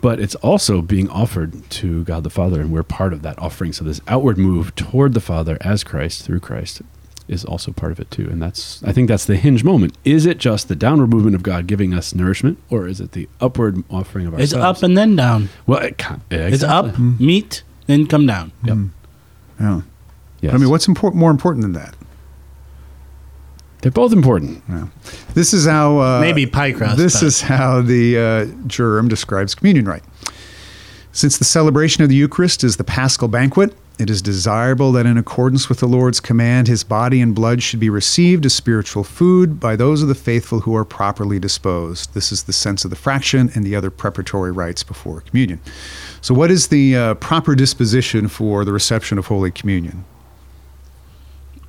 But 0.00 0.20
it's 0.20 0.36
also 0.36 0.80
being 0.80 1.08
offered 1.08 1.68
to 1.70 2.04
God 2.04 2.22
the 2.22 2.30
Father, 2.30 2.60
and 2.60 2.70
we're 2.72 2.84
part 2.84 3.12
of 3.12 3.22
that 3.22 3.38
offering. 3.38 3.72
So 3.72 3.84
this 3.84 4.00
outward 4.06 4.38
move 4.38 4.74
toward 4.76 5.12
the 5.14 5.20
Father 5.20 5.58
as 5.60 5.82
Christ 5.82 6.24
through 6.24 6.40
Christ 6.40 6.82
is 7.26 7.44
also 7.44 7.72
part 7.72 7.92
of 7.92 8.00
it 8.00 8.10
too. 8.10 8.28
And 8.30 8.40
that's 8.40 8.82
I 8.84 8.92
think 8.92 9.08
that's 9.08 9.24
the 9.26 9.36
hinge 9.36 9.64
moment. 9.64 9.96
Is 10.04 10.24
it 10.24 10.38
just 10.38 10.68
the 10.68 10.76
downward 10.76 11.08
movement 11.08 11.34
of 11.34 11.42
God 11.42 11.66
giving 11.66 11.92
us 11.94 12.14
nourishment, 12.14 12.58
or 12.70 12.86
is 12.86 13.00
it 13.00 13.12
the 13.12 13.28
upward 13.40 13.82
offering 13.90 14.26
of 14.26 14.34
our? 14.34 14.40
It's 14.40 14.52
up 14.54 14.82
and 14.82 14.96
then 14.96 15.16
down. 15.16 15.48
well, 15.66 15.80
it 15.80 15.98
can't, 15.98 16.22
yeah, 16.30 16.46
It's 16.46 16.62
up, 16.62 16.86
exactly. 16.86 17.26
meet, 17.26 17.62
then 17.86 18.06
come 18.06 18.24
down. 18.26 18.52
Yep. 18.64 18.78
Yeah. 19.60 19.80
Yes. 20.40 20.54
I 20.54 20.58
mean, 20.58 20.70
what's 20.70 20.86
important, 20.86 21.18
more 21.18 21.32
important 21.32 21.62
than 21.62 21.72
that? 21.72 21.96
They're 23.80 23.92
both 23.92 24.12
important. 24.12 24.62
This 25.34 25.54
is 25.54 25.66
how 25.66 25.98
uh, 25.98 26.20
Maybe 26.20 26.46
pie 26.46 26.72
crust, 26.72 26.96
This 26.96 27.20
but- 27.20 27.26
is 27.26 27.40
how 27.42 27.80
the 27.80 28.18
uh, 28.18 28.44
GIRM 28.66 29.08
describes 29.08 29.54
communion 29.54 29.86
rite. 29.86 30.02
Since 31.12 31.38
the 31.38 31.44
celebration 31.44 32.02
of 32.02 32.08
the 32.08 32.14
Eucharist 32.14 32.62
is 32.64 32.76
the 32.76 32.84
Paschal 32.84 33.28
banquet, 33.28 33.74
it 33.98 34.08
is 34.10 34.22
desirable 34.22 34.92
that, 34.92 35.06
in 35.06 35.18
accordance 35.18 35.68
with 35.68 35.80
the 35.80 35.88
Lord's 35.88 36.20
command, 36.20 36.68
His 36.68 36.84
body 36.84 37.20
and 37.20 37.34
blood 37.34 37.60
should 37.64 37.80
be 37.80 37.90
received 37.90 38.46
as 38.46 38.54
spiritual 38.54 39.02
food 39.02 39.58
by 39.58 39.74
those 39.74 40.02
of 40.02 40.08
the 40.08 40.14
faithful 40.14 40.60
who 40.60 40.76
are 40.76 40.84
properly 40.84 41.40
disposed. 41.40 42.14
This 42.14 42.30
is 42.30 42.44
the 42.44 42.52
sense 42.52 42.84
of 42.84 42.90
the 42.90 42.96
fraction 42.96 43.50
and 43.56 43.64
the 43.66 43.74
other 43.74 43.90
preparatory 43.90 44.52
rites 44.52 44.84
before 44.84 45.22
communion. 45.22 45.60
So, 46.20 46.32
what 46.32 46.52
is 46.52 46.68
the 46.68 46.96
uh, 46.96 47.14
proper 47.14 47.56
disposition 47.56 48.28
for 48.28 48.64
the 48.64 48.72
reception 48.72 49.18
of 49.18 49.26
Holy 49.26 49.50
Communion? 49.50 50.04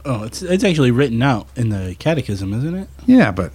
Oh, 0.05 0.23
it's 0.23 0.41
it's 0.41 0.63
actually 0.63 0.91
written 0.91 1.21
out 1.21 1.47
in 1.55 1.69
the 1.69 1.95
catechism, 1.99 2.53
isn't 2.53 2.73
it? 2.75 2.87
Yeah, 3.05 3.31
but 3.31 3.51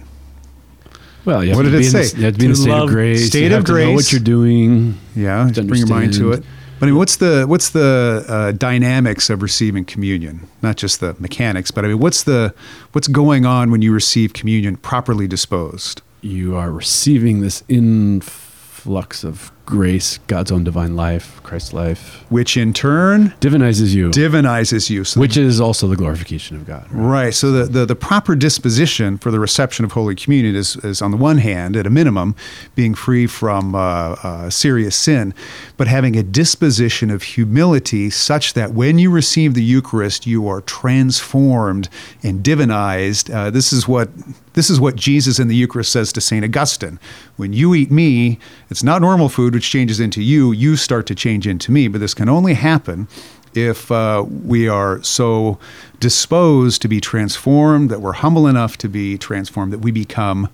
Well, 1.25 1.43
you 1.43 1.49
have 1.49 1.57
What 1.57 1.63
to 1.63 1.71
did 1.71 1.79
be 1.79 1.85
it 1.85 1.87
in 1.87 1.93
the- 1.93 2.03
say? 2.05 2.17
you 2.17 2.25
have 2.25 2.33
to 2.35 2.39
be 2.39 2.45
in 2.45 2.51
To 2.51 2.57
the 2.57 2.61
state 2.63 2.71
of 2.83 2.89
grace. 2.89 3.27
State 3.27 3.39
you 3.41 3.45
of 3.47 3.51
have 3.53 3.63
to 3.65 3.73
know 3.73 3.91
what 3.93 4.11
you're 4.11 4.21
doing. 4.21 4.97
Yeah, 5.15 5.45
To 5.47 5.51
just 5.51 5.67
bring 5.67 5.79
your 5.79 5.87
mind 5.87 6.13
to 6.13 6.31
it. 6.33 6.43
But 6.79 6.85
I 6.87 6.89
mean, 6.91 6.97
what's 6.97 7.15
the 7.15 7.45
what's 7.47 7.69
the 7.69 8.25
uh, 8.27 8.51
dynamics 8.51 9.29
of 9.29 9.41
receiving 9.41 9.85
communion? 9.85 10.41
Not 10.61 10.75
just 10.75 10.99
the 10.99 11.15
mechanics, 11.19 11.71
but 11.71 11.83
I 11.85 11.87
mean, 11.87 11.99
what's 11.99 12.23
the 12.23 12.53
what's 12.91 13.07
going 13.07 13.45
on 13.45 13.71
when 13.71 13.81
you 13.81 13.91
receive 13.93 14.33
communion 14.33 14.75
properly 14.77 15.27
disposed? 15.27 16.01
You 16.21 16.55
are 16.57 16.71
receiving 16.71 17.39
this 17.39 17.63
influx 17.69 19.23
of 19.23 19.51
grace, 19.65 20.19
God's 20.27 20.51
own 20.51 20.63
divine 20.63 20.95
life, 20.95 21.41
Christ's 21.43 21.73
life, 21.73 22.23
which 22.29 22.55
in 22.57 22.73
turn 22.73 23.33
divinizes 23.39 23.93
you, 23.93 24.09
divinizes 24.09 24.89
you. 24.89 25.03
So 25.03 25.19
which 25.19 25.37
is 25.37 25.59
also 25.59 25.87
the 25.87 25.95
glorification 25.95 26.55
of 26.55 26.65
God. 26.65 26.87
Right. 26.91 27.33
So 27.33 27.51
the, 27.51 27.65
the, 27.65 27.85
the 27.85 27.95
proper 27.95 28.35
disposition 28.35 29.17
for 29.17 29.31
the 29.31 29.39
reception 29.39 29.85
of 29.85 29.93
Holy 29.93 30.15
Communion 30.15 30.55
is, 30.55 30.75
is, 30.77 31.01
on 31.01 31.11
the 31.11 31.17
one 31.17 31.39
hand, 31.39 31.75
at 31.75 31.87
a 31.87 31.89
minimum, 31.89 32.35
being 32.75 32.93
free 32.93 33.27
from 33.27 33.75
uh, 33.75 34.15
uh, 34.23 34.49
serious 34.49 34.95
sin, 34.95 35.33
but 35.77 35.87
having 35.87 36.15
a 36.15 36.23
disposition 36.23 37.09
of 37.09 37.23
humility 37.23 38.09
such 38.09 38.53
that 38.53 38.71
when 38.71 38.99
you 38.99 39.11
receive 39.11 39.53
the 39.53 39.63
Eucharist, 39.63 40.27
you 40.27 40.47
are 40.47 40.61
transformed 40.61 41.89
and 42.23 42.43
divinized. 42.43 43.33
Uh, 43.33 43.49
this 43.49 43.73
is 43.73 43.87
what 43.87 44.09
this 44.53 44.69
is 44.69 44.79
what 44.79 44.95
Jesus 44.95 45.37
in 45.37 45.49
the 45.49 45.55
Eucharist 45.55 45.91
says 45.91 46.13
to 46.13 46.21
St. 46.21 46.43
Augustine. 46.43 46.97
When 47.35 47.51
you 47.51 47.75
eat 47.75 47.91
me, 47.91 48.39
it's 48.69 48.83
not 48.83 49.01
normal 49.01 49.27
food 49.27 49.53
which 49.55 49.69
changes 49.69 49.99
into 49.99 50.21
you, 50.21 50.51
you 50.51 50.75
start 50.75 51.07
to 51.07 51.15
change 51.15 51.47
into 51.47 51.71
me. 51.71 51.87
But 51.87 52.01
this 52.01 52.13
can 52.13 52.29
only 52.29 52.53
happen 52.53 53.07
if 53.55 53.89
uh, 53.89 54.25
we 54.27 54.67
are 54.67 55.01
so 55.01 55.57
disposed 56.01 56.81
to 56.81 56.89
be 56.89 56.99
transformed, 56.99 57.89
that 57.89 58.01
we're 58.01 58.11
humble 58.11 58.47
enough 58.47 58.77
to 58.79 58.89
be 58.89 59.17
transformed, 59.17 59.71
that 59.71 59.79
we 59.79 59.91
become, 59.91 60.49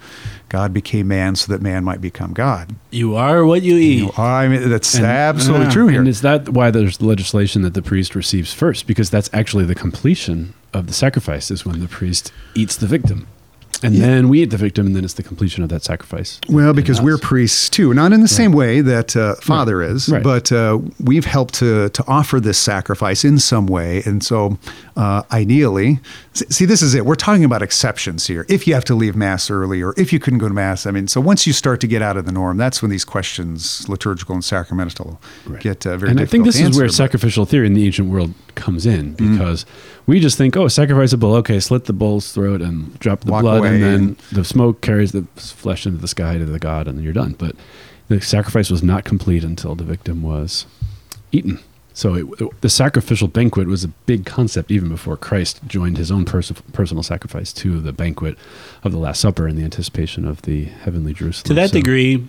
God 0.49 0.71
became 0.71 1.07
man 1.07 1.35
so 1.35 1.51
that 1.51 1.63
man 1.63 1.83
might 1.83 1.99
become 1.99 2.31
God. 2.31 2.75
You 2.91 3.15
are 3.15 3.43
what 3.43 3.63
you 3.63 3.75
eat. 3.75 3.99
You 4.01 4.05
know, 4.05 4.13
I 4.17 4.47
mean, 4.47 4.69
that's 4.69 4.93
and, 4.93 5.05
absolutely 5.05 5.67
uh, 5.67 5.71
true 5.71 5.87
here. 5.87 5.99
And 5.99 6.07
is 6.07 6.21
that 6.21 6.49
why 6.49 6.69
there's 6.69 7.01
legislation 7.01 7.63
that 7.63 7.73
the 7.73 7.81
priest 7.81 8.13
receives 8.13 8.53
first? 8.53 8.85
Because 8.85 9.09
that's 9.09 9.31
actually 9.33 9.65
the 9.65 9.75
completion 9.75 10.53
of 10.71 10.85
the 10.85 10.93
sacrifice, 10.93 11.49
is 11.49 11.65
when 11.65 11.79
the 11.79 11.87
priest 11.87 12.31
eats 12.53 12.75
the 12.75 12.87
victim 12.87 13.25
and 13.83 13.95
yeah. 13.95 14.05
then 14.05 14.29
we 14.29 14.43
eat 14.43 14.51
the 14.51 14.57
victim, 14.57 14.87
and 14.87 14.95
then 14.95 15.03
it's 15.03 15.15
the 15.15 15.23
completion 15.23 15.63
of 15.63 15.69
that 15.69 15.83
sacrifice. 15.83 16.39
Well, 16.49 16.73
because 16.73 17.01
we're 17.01 17.17
priests 17.17 17.69
too, 17.69 17.93
not 17.93 18.13
in 18.13 18.19
the 18.19 18.25
right. 18.25 18.29
same 18.29 18.51
way 18.51 18.81
that 18.81 19.15
uh, 19.15 19.35
Father 19.35 19.77
right. 19.77 19.89
is, 19.89 20.09
right. 20.09 20.23
but 20.23 20.51
uh, 20.51 20.79
we've 21.03 21.25
helped 21.25 21.55
to 21.55 21.89
to 21.89 22.03
offer 22.07 22.39
this 22.39 22.57
sacrifice 22.57 23.23
in 23.23 23.39
some 23.39 23.65
way, 23.67 24.03
and 24.05 24.23
so 24.23 24.57
uh, 24.95 25.23
ideally, 25.31 25.99
see, 26.33 26.65
this 26.65 26.81
is 26.81 26.93
it. 26.93 27.05
We're 27.05 27.15
talking 27.15 27.43
about 27.43 27.61
exceptions 27.61 28.27
here. 28.27 28.45
If 28.49 28.67
you 28.67 28.73
have 28.73 28.85
to 28.85 28.95
leave 28.95 29.15
Mass 29.15 29.49
early, 29.49 29.81
or 29.81 29.93
if 29.97 30.13
you 30.13 30.19
couldn't 30.19 30.39
go 30.39 30.47
to 30.47 30.53
Mass, 30.53 30.85
I 30.85 30.91
mean, 30.91 31.07
so 31.07 31.19
once 31.19 31.47
you 31.47 31.53
start 31.53 31.81
to 31.81 31.87
get 31.87 32.01
out 32.01 32.17
of 32.17 32.25
the 32.25 32.31
norm, 32.31 32.57
that's 32.57 32.81
when 32.81 32.91
these 32.91 33.05
questions, 33.05 33.87
liturgical 33.89 34.35
and 34.35 34.43
sacramental, 34.43 35.19
get 35.59 35.85
uh, 35.87 35.97
very. 35.97 36.11
And 36.11 36.19
I 36.19 36.25
think 36.25 36.45
this 36.45 36.59
is 36.59 36.77
where 36.77 36.89
sacrificial 36.89 37.45
theory 37.45 37.67
in 37.67 37.73
the 37.73 37.85
ancient 37.85 38.09
world 38.09 38.33
comes 38.55 38.85
in 38.85 39.15
mm. 39.15 39.33
because. 39.33 39.65
Mm 39.65 39.69
we 40.07 40.19
just 40.19 40.37
think, 40.37 40.57
oh, 40.57 40.67
sacrifice 40.67 41.13
a 41.13 41.17
bull. 41.17 41.35
Okay, 41.35 41.59
slit 41.59 41.85
the 41.85 41.93
bull's 41.93 42.31
throat 42.33 42.61
and 42.61 42.97
drop 42.99 43.21
the 43.21 43.31
Walk 43.31 43.43
blood, 43.43 43.61
and 43.71 43.83
then 43.83 44.17
the 44.31 44.43
smoke 44.43 44.81
carries 44.81 45.11
the 45.11 45.23
flesh 45.35 45.85
into 45.85 45.99
the 45.99 46.07
sky 46.07 46.37
to 46.37 46.45
the 46.45 46.59
god, 46.59 46.87
and 46.87 46.97
then 46.97 47.03
you're 47.03 47.13
done. 47.13 47.33
But 47.33 47.55
the 48.07 48.21
sacrifice 48.21 48.69
was 48.69 48.83
not 48.83 49.03
complete 49.03 49.43
until 49.43 49.75
the 49.75 49.83
victim 49.83 50.21
was 50.21 50.65
eaten. 51.31 51.59
So 51.93 52.15
it, 52.15 52.61
the 52.61 52.69
sacrificial 52.69 53.27
banquet 53.27 53.67
was 53.67 53.83
a 53.83 53.89
big 53.89 54.25
concept 54.25 54.71
even 54.71 54.89
before 54.89 55.17
Christ 55.17 55.59
joined 55.67 55.97
his 55.97 56.09
own 56.09 56.25
pers- 56.25 56.51
personal 56.71 57.03
sacrifice 57.03 57.51
to 57.53 57.81
the 57.81 57.91
banquet 57.91 58.37
of 58.83 58.91
the 58.91 58.97
Last 58.97 59.19
Supper 59.19 59.47
in 59.47 59.55
the 59.55 59.63
anticipation 59.63 60.25
of 60.25 60.43
the 60.43 60.65
heavenly 60.65 61.13
Jerusalem. 61.13 61.47
To 61.47 61.53
that 61.55 61.69
so, 61.71 61.73
degree, 61.73 62.27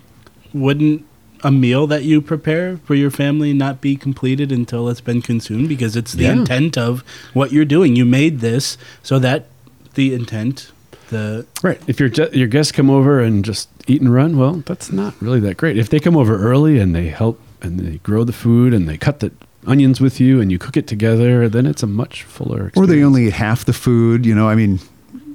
wouldn't 0.53 1.05
a 1.43 1.51
meal 1.51 1.87
that 1.87 2.03
you 2.03 2.21
prepare 2.21 2.77
for 2.77 2.95
your 2.95 3.11
family 3.11 3.53
not 3.53 3.81
be 3.81 3.95
completed 3.95 4.51
until 4.51 4.87
it's 4.89 5.01
been 5.01 5.21
consumed 5.21 5.67
because 5.67 5.95
it's 5.95 6.13
the 6.13 6.23
yeah. 6.23 6.33
intent 6.33 6.77
of 6.77 7.03
what 7.33 7.51
you're 7.51 7.65
doing. 7.65 7.95
You 7.95 8.05
made 8.05 8.39
this 8.39 8.77
so 9.01 9.19
that 9.19 9.47
the 9.95 10.13
intent 10.13 10.71
the 11.13 11.45
right. 11.61 11.81
If 11.87 11.99
your 11.99 12.09
your 12.33 12.47
guests 12.47 12.71
come 12.71 12.89
over 12.89 13.19
and 13.19 13.45
just 13.45 13.69
eat 13.87 14.01
and 14.01 14.13
run, 14.13 14.37
well, 14.37 14.55
that's 14.65 14.91
not 14.91 15.19
really 15.21 15.39
that 15.41 15.57
great. 15.57 15.77
If 15.77 15.89
they 15.89 15.99
come 15.99 16.17
over 16.17 16.37
early 16.37 16.79
and 16.79 16.95
they 16.95 17.07
help 17.07 17.39
and 17.61 17.79
they 17.79 17.97
grow 17.99 18.23
the 18.23 18.33
food 18.33 18.73
and 18.73 18.87
they 18.87 18.97
cut 18.97 19.19
the 19.19 19.31
onions 19.65 20.01
with 20.01 20.19
you 20.19 20.41
and 20.41 20.51
you 20.51 20.59
cook 20.59 20.75
it 20.75 20.87
together, 20.87 21.47
then 21.47 21.65
it's 21.65 21.83
a 21.83 21.87
much 21.87 22.23
fuller. 22.23 22.67
Experience. 22.67 22.77
Or 22.77 22.85
they 22.93 23.03
only 23.03 23.27
eat 23.27 23.33
half 23.33 23.65
the 23.65 23.73
food. 23.73 24.25
You 24.25 24.35
know, 24.35 24.49
I 24.49 24.55
mean, 24.55 24.79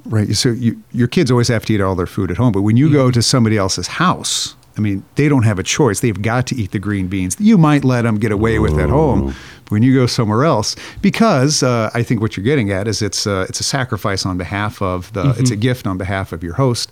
right. 0.05 0.35
So 0.35 0.49
you, 0.49 0.81
your 0.91 1.07
kids 1.07 1.31
always 1.31 1.47
have 1.47 1.65
to 1.65 1.73
eat 1.73 1.81
all 1.81 1.95
their 1.95 2.05
food 2.05 2.29
at 2.29 2.37
home, 2.37 2.51
but 2.51 2.61
when 2.61 2.77
you 2.77 2.85
mm-hmm. 2.85 2.95
go 2.95 3.11
to 3.11 3.21
somebody 3.21 3.57
else's 3.57 3.87
house 3.87 4.55
I 4.79 4.81
mean, 4.81 5.03
they 5.15 5.27
don't 5.27 5.43
have 5.43 5.59
a 5.59 5.63
choice. 5.63 5.99
They've 5.99 6.21
got 6.21 6.47
to 6.47 6.55
eat 6.55 6.71
the 6.71 6.79
green 6.79 7.09
beans. 7.09 7.35
You 7.37 7.57
might 7.57 7.83
let 7.83 8.03
them 8.03 8.17
get 8.17 8.31
away 8.31 8.59
with 8.59 8.79
at 8.79 8.89
home 8.89 9.35
when 9.69 9.83
you 9.83 9.93
go 9.93 10.05
somewhere 10.05 10.43
else, 10.43 10.75
because 11.01 11.63
uh, 11.63 11.89
I 11.93 12.03
think 12.03 12.21
what 12.21 12.35
you're 12.35 12.43
getting 12.43 12.71
at 12.71 12.87
is 12.87 13.01
it's 13.01 13.25
uh, 13.25 13.45
it's 13.47 13.59
a 13.59 13.63
sacrifice 13.63 14.25
on 14.25 14.37
behalf 14.37 14.81
of 14.81 15.11
the. 15.13 15.23
Mm-hmm. 15.23 15.39
It's 15.39 15.51
a 15.51 15.55
gift 15.55 15.87
on 15.87 15.97
behalf 15.97 16.33
of 16.33 16.43
your 16.43 16.53
host. 16.53 16.91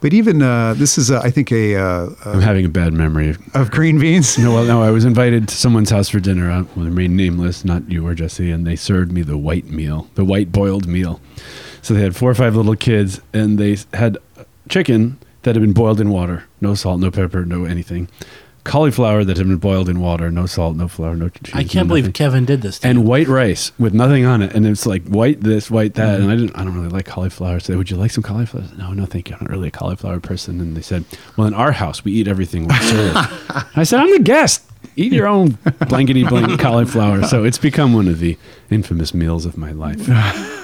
But 0.00 0.12
even 0.12 0.42
uh, 0.42 0.74
this 0.74 0.98
is, 0.98 1.10
I 1.10 1.30
think, 1.30 1.52
a. 1.52 1.76
am 1.76 2.40
having 2.40 2.64
a 2.64 2.68
bad 2.68 2.92
memory 2.92 3.30
of, 3.30 3.54
of 3.54 3.70
green 3.70 3.98
beans. 3.98 4.38
no, 4.38 4.52
well, 4.52 4.64
no. 4.64 4.82
I 4.82 4.90
was 4.90 5.04
invited 5.04 5.48
to 5.48 5.54
someone's 5.54 5.90
house 5.90 6.08
for 6.08 6.20
dinner. 6.20 6.50
Uh, 6.50 6.64
well, 6.74 6.84
they 6.84 6.90
remain 6.90 7.16
nameless, 7.16 7.64
not 7.64 7.90
you 7.90 8.06
or 8.06 8.14
Jesse, 8.14 8.50
and 8.50 8.66
they 8.66 8.76
served 8.76 9.12
me 9.12 9.22
the 9.22 9.38
white 9.38 9.66
meal, 9.66 10.08
the 10.14 10.24
white 10.24 10.50
boiled 10.50 10.86
meal. 10.86 11.20
So 11.82 11.94
they 11.94 12.02
had 12.02 12.16
four 12.16 12.30
or 12.30 12.34
five 12.34 12.56
little 12.56 12.76
kids, 12.76 13.20
and 13.32 13.58
they 13.58 13.76
had 13.92 14.18
chicken 14.68 15.18
that 15.42 15.56
had 15.56 15.62
been 15.62 15.72
boiled 15.72 16.00
in 16.00 16.10
water, 16.10 16.44
no 16.60 16.74
salt, 16.74 17.00
no 17.00 17.10
pepper, 17.10 17.44
no 17.44 17.64
anything. 17.64 18.08
Cauliflower 18.64 19.24
that 19.24 19.36
had 19.36 19.48
been 19.48 19.56
boiled 19.56 19.88
in 19.88 20.00
water, 20.00 20.30
no 20.30 20.46
salt, 20.46 20.76
no 20.76 20.86
flour, 20.86 21.16
no 21.16 21.28
cheese. 21.28 21.54
I 21.54 21.64
can't 21.64 21.88
no 21.88 21.94
believe 21.94 22.12
Kevin 22.12 22.44
did 22.44 22.62
this. 22.62 22.78
and 22.84 22.98
you. 22.98 23.04
white 23.04 23.26
rice 23.26 23.72
with 23.78 23.92
nothing 23.92 24.24
on 24.24 24.40
it, 24.40 24.54
and 24.54 24.66
it's 24.66 24.86
like 24.86 25.04
white 25.06 25.40
this, 25.40 25.70
white 25.70 25.94
that. 25.94 26.20
Mm-hmm. 26.20 26.22
And 26.22 26.30
I 26.30 26.36
didn't, 26.36 26.56
I 26.56 26.64
don't 26.64 26.74
really 26.74 26.88
like 26.88 27.06
cauliflower. 27.06 27.58
So, 27.60 27.76
would 27.76 27.90
you 27.90 27.96
like 27.96 28.12
some 28.12 28.22
cauliflower? 28.22 28.64
Said, 28.64 28.78
no, 28.78 28.92
no, 28.92 29.04
thank 29.04 29.28
you. 29.28 29.36
I'm 29.36 29.44
not 29.44 29.50
really 29.50 29.68
a 29.68 29.72
cauliflower 29.72 30.20
person. 30.20 30.60
And 30.60 30.76
they 30.76 30.82
said, 30.82 31.04
well, 31.36 31.46
in 31.46 31.54
our 31.54 31.72
house, 31.72 32.04
we 32.04 32.12
eat 32.12 32.28
everything 32.28 32.68
we 32.68 32.74
serve. 32.76 33.16
I 33.76 33.82
said, 33.82 34.00
I'm 34.00 34.12
the 34.12 34.20
guest. 34.22 34.64
Eat 34.96 35.12
your 35.12 35.26
own 35.26 35.58
blankety 35.88 36.24
blank 36.24 36.60
cauliflower. 36.60 37.24
So 37.24 37.44
it's 37.44 37.58
become 37.58 37.94
one 37.94 38.08
of 38.08 38.18
the 38.18 38.36
infamous 38.70 39.14
meals 39.14 39.46
of 39.46 39.56
my 39.56 39.72
life. 39.72 40.08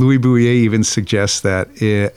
Louis 0.00 0.18
Bouyer 0.18 0.54
even 0.54 0.82
suggests 0.82 1.40
that 1.40 1.68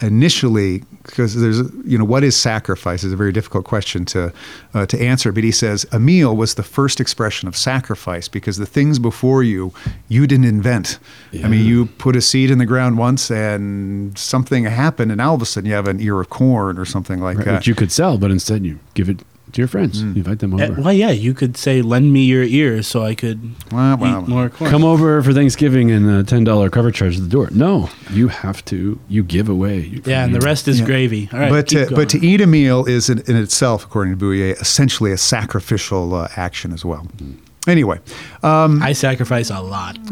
initially, 0.01 0.83
because 1.03 1.35
there's, 1.35 1.59
you 1.83 1.97
know, 1.97 2.05
what 2.05 2.23
is 2.23 2.33
sacrifice 2.35 3.03
is 3.03 3.11
a 3.11 3.17
very 3.17 3.33
difficult 3.33 3.65
question 3.65 4.05
to 4.05 4.31
uh, 4.73 4.85
to 4.85 4.99
answer. 5.01 5.33
But 5.33 5.43
he 5.43 5.51
says 5.51 5.85
a 5.91 5.99
meal 5.99 6.33
was 6.35 6.55
the 6.55 6.63
first 6.63 7.01
expression 7.01 7.49
of 7.49 7.57
sacrifice 7.57 8.29
because 8.29 8.57
the 8.57 8.65
things 8.65 8.99
before 8.99 9.43
you, 9.43 9.73
you 10.07 10.25
didn't 10.25 10.45
invent. 10.45 10.97
Yeah. 11.31 11.45
I 11.45 11.49
mean, 11.49 11.65
you 11.65 11.87
put 11.97 12.15
a 12.15 12.21
seed 12.21 12.49
in 12.49 12.57
the 12.57 12.65
ground 12.65 12.97
once 12.97 13.29
and 13.29 14.17
something 14.17 14.63
happened, 14.63 15.11
and 15.11 15.19
all 15.19 15.35
of 15.35 15.41
a 15.41 15.45
sudden 15.45 15.69
you 15.69 15.75
have 15.75 15.89
an 15.89 15.99
ear 15.99 16.21
of 16.21 16.29
corn 16.29 16.79
or 16.79 16.85
something 16.85 17.19
like 17.19 17.37
right, 17.37 17.45
that. 17.45 17.55
Which 17.55 17.67
you 17.67 17.75
could 17.75 17.91
sell, 17.91 18.17
but 18.17 18.31
instead 18.31 18.65
you 18.65 18.79
give 18.93 19.09
it 19.09 19.19
to 19.53 19.61
your 19.61 19.67
friends. 19.67 20.03
Mm. 20.03 20.15
Invite 20.17 20.39
them 20.39 20.53
over. 20.53 20.63
Uh, 20.63 20.81
well, 20.81 20.93
yeah, 20.93 21.11
you 21.11 21.33
could 21.33 21.57
say, 21.57 21.81
"Lend 21.81 22.11
me 22.11 22.23
your 22.25 22.43
ears 22.43 22.87
so 22.87 23.03
I 23.03 23.15
could 23.15 23.41
well, 23.71 23.97
well, 23.97 24.21
eat 24.23 24.27
more 24.27 24.49
corn." 24.49 24.69
Come 24.69 24.83
over 24.83 25.21
for 25.23 25.33
Thanksgiving 25.33 25.91
and 25.91 26.09
a 26.09 26.23
ten 26.23 26.43
dollar 26.43 26.69
cover 26.69 26.91
charge 26.91 27.17
at 27.17 27.23
the 27.23 27.29
door. 27.29 27.49
No, 27.51 27.89
you 28.11 28.27
have 28.27 28.63
to. 28.65 28.99
You 29.07 29.23
give 29.23 29.49
away. 29.49 30.01
Yeah, 30.05 30.25
and 30.25 30.35
the 30.35 30.41
rest 30.41 30.67
is 30.67 30.79
yeah. 30.79 30.85
gravy. 30.85 31.29
All 31.31 31.39
right, 31.39 31.49
but 31.49 31.67
to, 31.69 31.89
but 31.95 32.09
to 32.09 32.25
eat 32.25 32.41
a 32.41 32.47
meal 32.47 32.85
is 32.85 33.09
in, 33.09 33.19
in, 33.21 33.35
itself, 33.35 33.85
according 33.85 34.17
to 34.17 34.25
Bouyer, 34.25 34.59
essentially 34.59 35.11
a 35.11 35.17
sacrificial 35.17 36.13
uh, 36.15 36.27
action 36.35 36.73
as 36.73 36.83
well. 36.83 37.07
Mm. 37.17 37.37
Anyway, 37.65 37.99
um, 38.41 38.81
I 38.81 38.91
sacrifice 38.93 39.49
a 39.49 39.61
lot. 39.61 39.97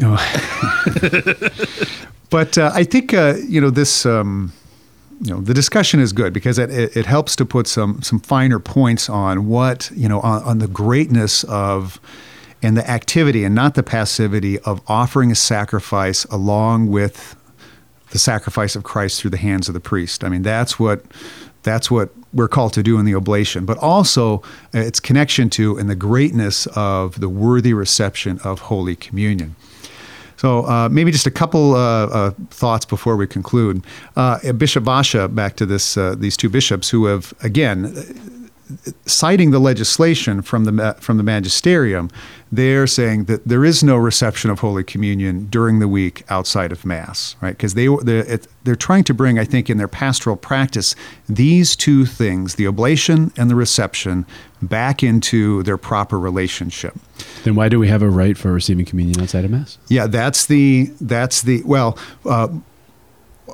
but 2.30 2.56
uh, 2.56 2.70
I 2.72 2.84
think 2.84 3.12
uh, 3.12 3.34
you 3.46 3.60
know 3.60 3.70
this. 3.70 4.06
Um, 4.06 4.52
you 5.22 5.32
know 5.32 5.40
the 5.40 5.54
discussion 5.54 6.00
is 6.00 6.12
good 6.12 6.32
because 6.32 6.58
it, 6.58 6.70
it, 6.70 6.96
it, 6.96 7.06
helps 7.06 7.36
to 7.36 7.44
put 7.44 7.68
some 7.68 8.02
some 8.02 8.18
finer 8.18 8.58
points 8.58 9.08
on 9.08 9.46
what 9.46 9.90
you 9.94 10.08
know 10.08 10.20
on, 10.20 10.42
on, 10.42 10.58
the 10.58 10.66
greatness 10.66 11.44
of 11.44 12.00
and 12.60 12.76
the 12.76 12.88
activity 12.90 13.44
and 13.44 13.54
not 13.54 13.74
the 13.74 13.82
passivity 13.84 14.58
of 14.60 14.80
offering 14.88 15.30
a 15.30 15.34
sacrifice 15.34 16.24
along 16.26 16.88
with 16.88 17.36
the 18.10 18.18
sacrifice 18.18 18.74
of 18.74 18.82
Christ 18.82 19.20
through 19.20 19.30
the 19.30 19.36
hands 19.36 19.68
of 19.68 19.74
the 19.74 19.80
priest. 19.80 20.24
I 20.24 20.28
mean 20.28 20.42
that's 20.42 20.78
what 20.80 21.04
that's 21.62 21.88
what 21.88 22.10
we're 22.32 22.48
called 22.48 22.72
to 22.72 22.82
do 22.82 22.98
in 22.98 23.04
the 23.04 23.14
oblation, 23.14 23.64
but 23.64 23.78
also 23.78 24.38
uh, 24.74 24.78
its 24.78 24.98
connection 24.98 25.50
to 25.50 25.78
and 25.78 25.88
the 25.88 25.94
greatness 25.94 26.66
of 26.74 27.20
the 27.20 27.28
worthy 27.28 27.74
reception 27.74 28.40
of 28.42 28.62
Holy 28.62 28.96
Communion. 28.96 29.54
So 30.42 30.66
uh, 30.66 30.88
maybe 30.90 31.12
just 31.12 31.28
a 31.28 31.30
couple 31.30 31.76
uh, 31.76 32.06
uh, 32.06 32.30
thoughts 32.50 32.84
before 32.84 33.16
we 33.16 33.28
conclude. 33.28 33.84
Uh, 34.16 34.52
Bishop 34.52 34.82
Vasa, 34.82 35.28
back 35.28 35.54
to 35.54 35.64
this, 35.64 35.96
uh, 35.96 36.16
these 36.18 36.36
two 36.36 36.48
bishops 36.48 36.90
who 36.90 37.04
have 37.04 37.32
again 37.44 37.94
citing 39.06 39.50
the 39.50 39.58
legislation 39.58 40.42
from 40.42 40.64
the 40.64 40.96
from 41.00 41.16
the 41.16 41.22
magisterium, 41.22 42.10
they're 42.50 42.86
saying 42.86 43.24
that 43.24 43.46
there 43.46 43.64
is 43.64 43.82
no 43.82 43.96
reception 43.96 44.50
of 44.50 44.60
Holy 44.60 44.84
Communion 44.84 45.46
during 45.46 45.78
the 45.78 45.88
week 45.88 46.24
outside 46.28 46.72
of 46.72 46.84
Mass, 46.84 47.36
right? 47.40 47.56
Because 47.56 47.74
they 47.74 47.88
they're, 48.02 48.38
they're 48.64 48.76
trying 48.76 49.04
to 49.04 49.14
bring, 49.14 49.38
I 49.38 49.44
think, 49.44 49.70
in 49.70 49.78
their 49.78 49.88
pastoral 49.88 50.36
practice, 50.36 50.94
these 51.28 51.76
two 51.76 52.04
things, 52.04 52.56
the 52.56 52.66
oblation 52.66 53.32
and 53.36 53.50
the 53.50 53.54
reception, 53.54 54.26
back 54.60 55.02
into 55.02 55.62
their 55.62 55.78
proper 55.78 56.18
relationship. 56.18 56.94
Then 57.44 57.54
why 57.54 57.68
do 57.68 57.78
we 57.78 57.88
have 57.88 58.02
a 58.02 58.10
right 58.10 58.36
for 58.36 58.52
receiving 58.52 58.84
communion 58.84 59.20
outside 59.20 59.44
of 59.44 59.50
Mass? 59.50 59.78
Yeah, 59.88 60.06
that's 60.06 60.46
the 60.46 60.90
that's 61.00 61.42
the 61.42 61.62
well. 61.64 61.98
Uh, 62.24 62.48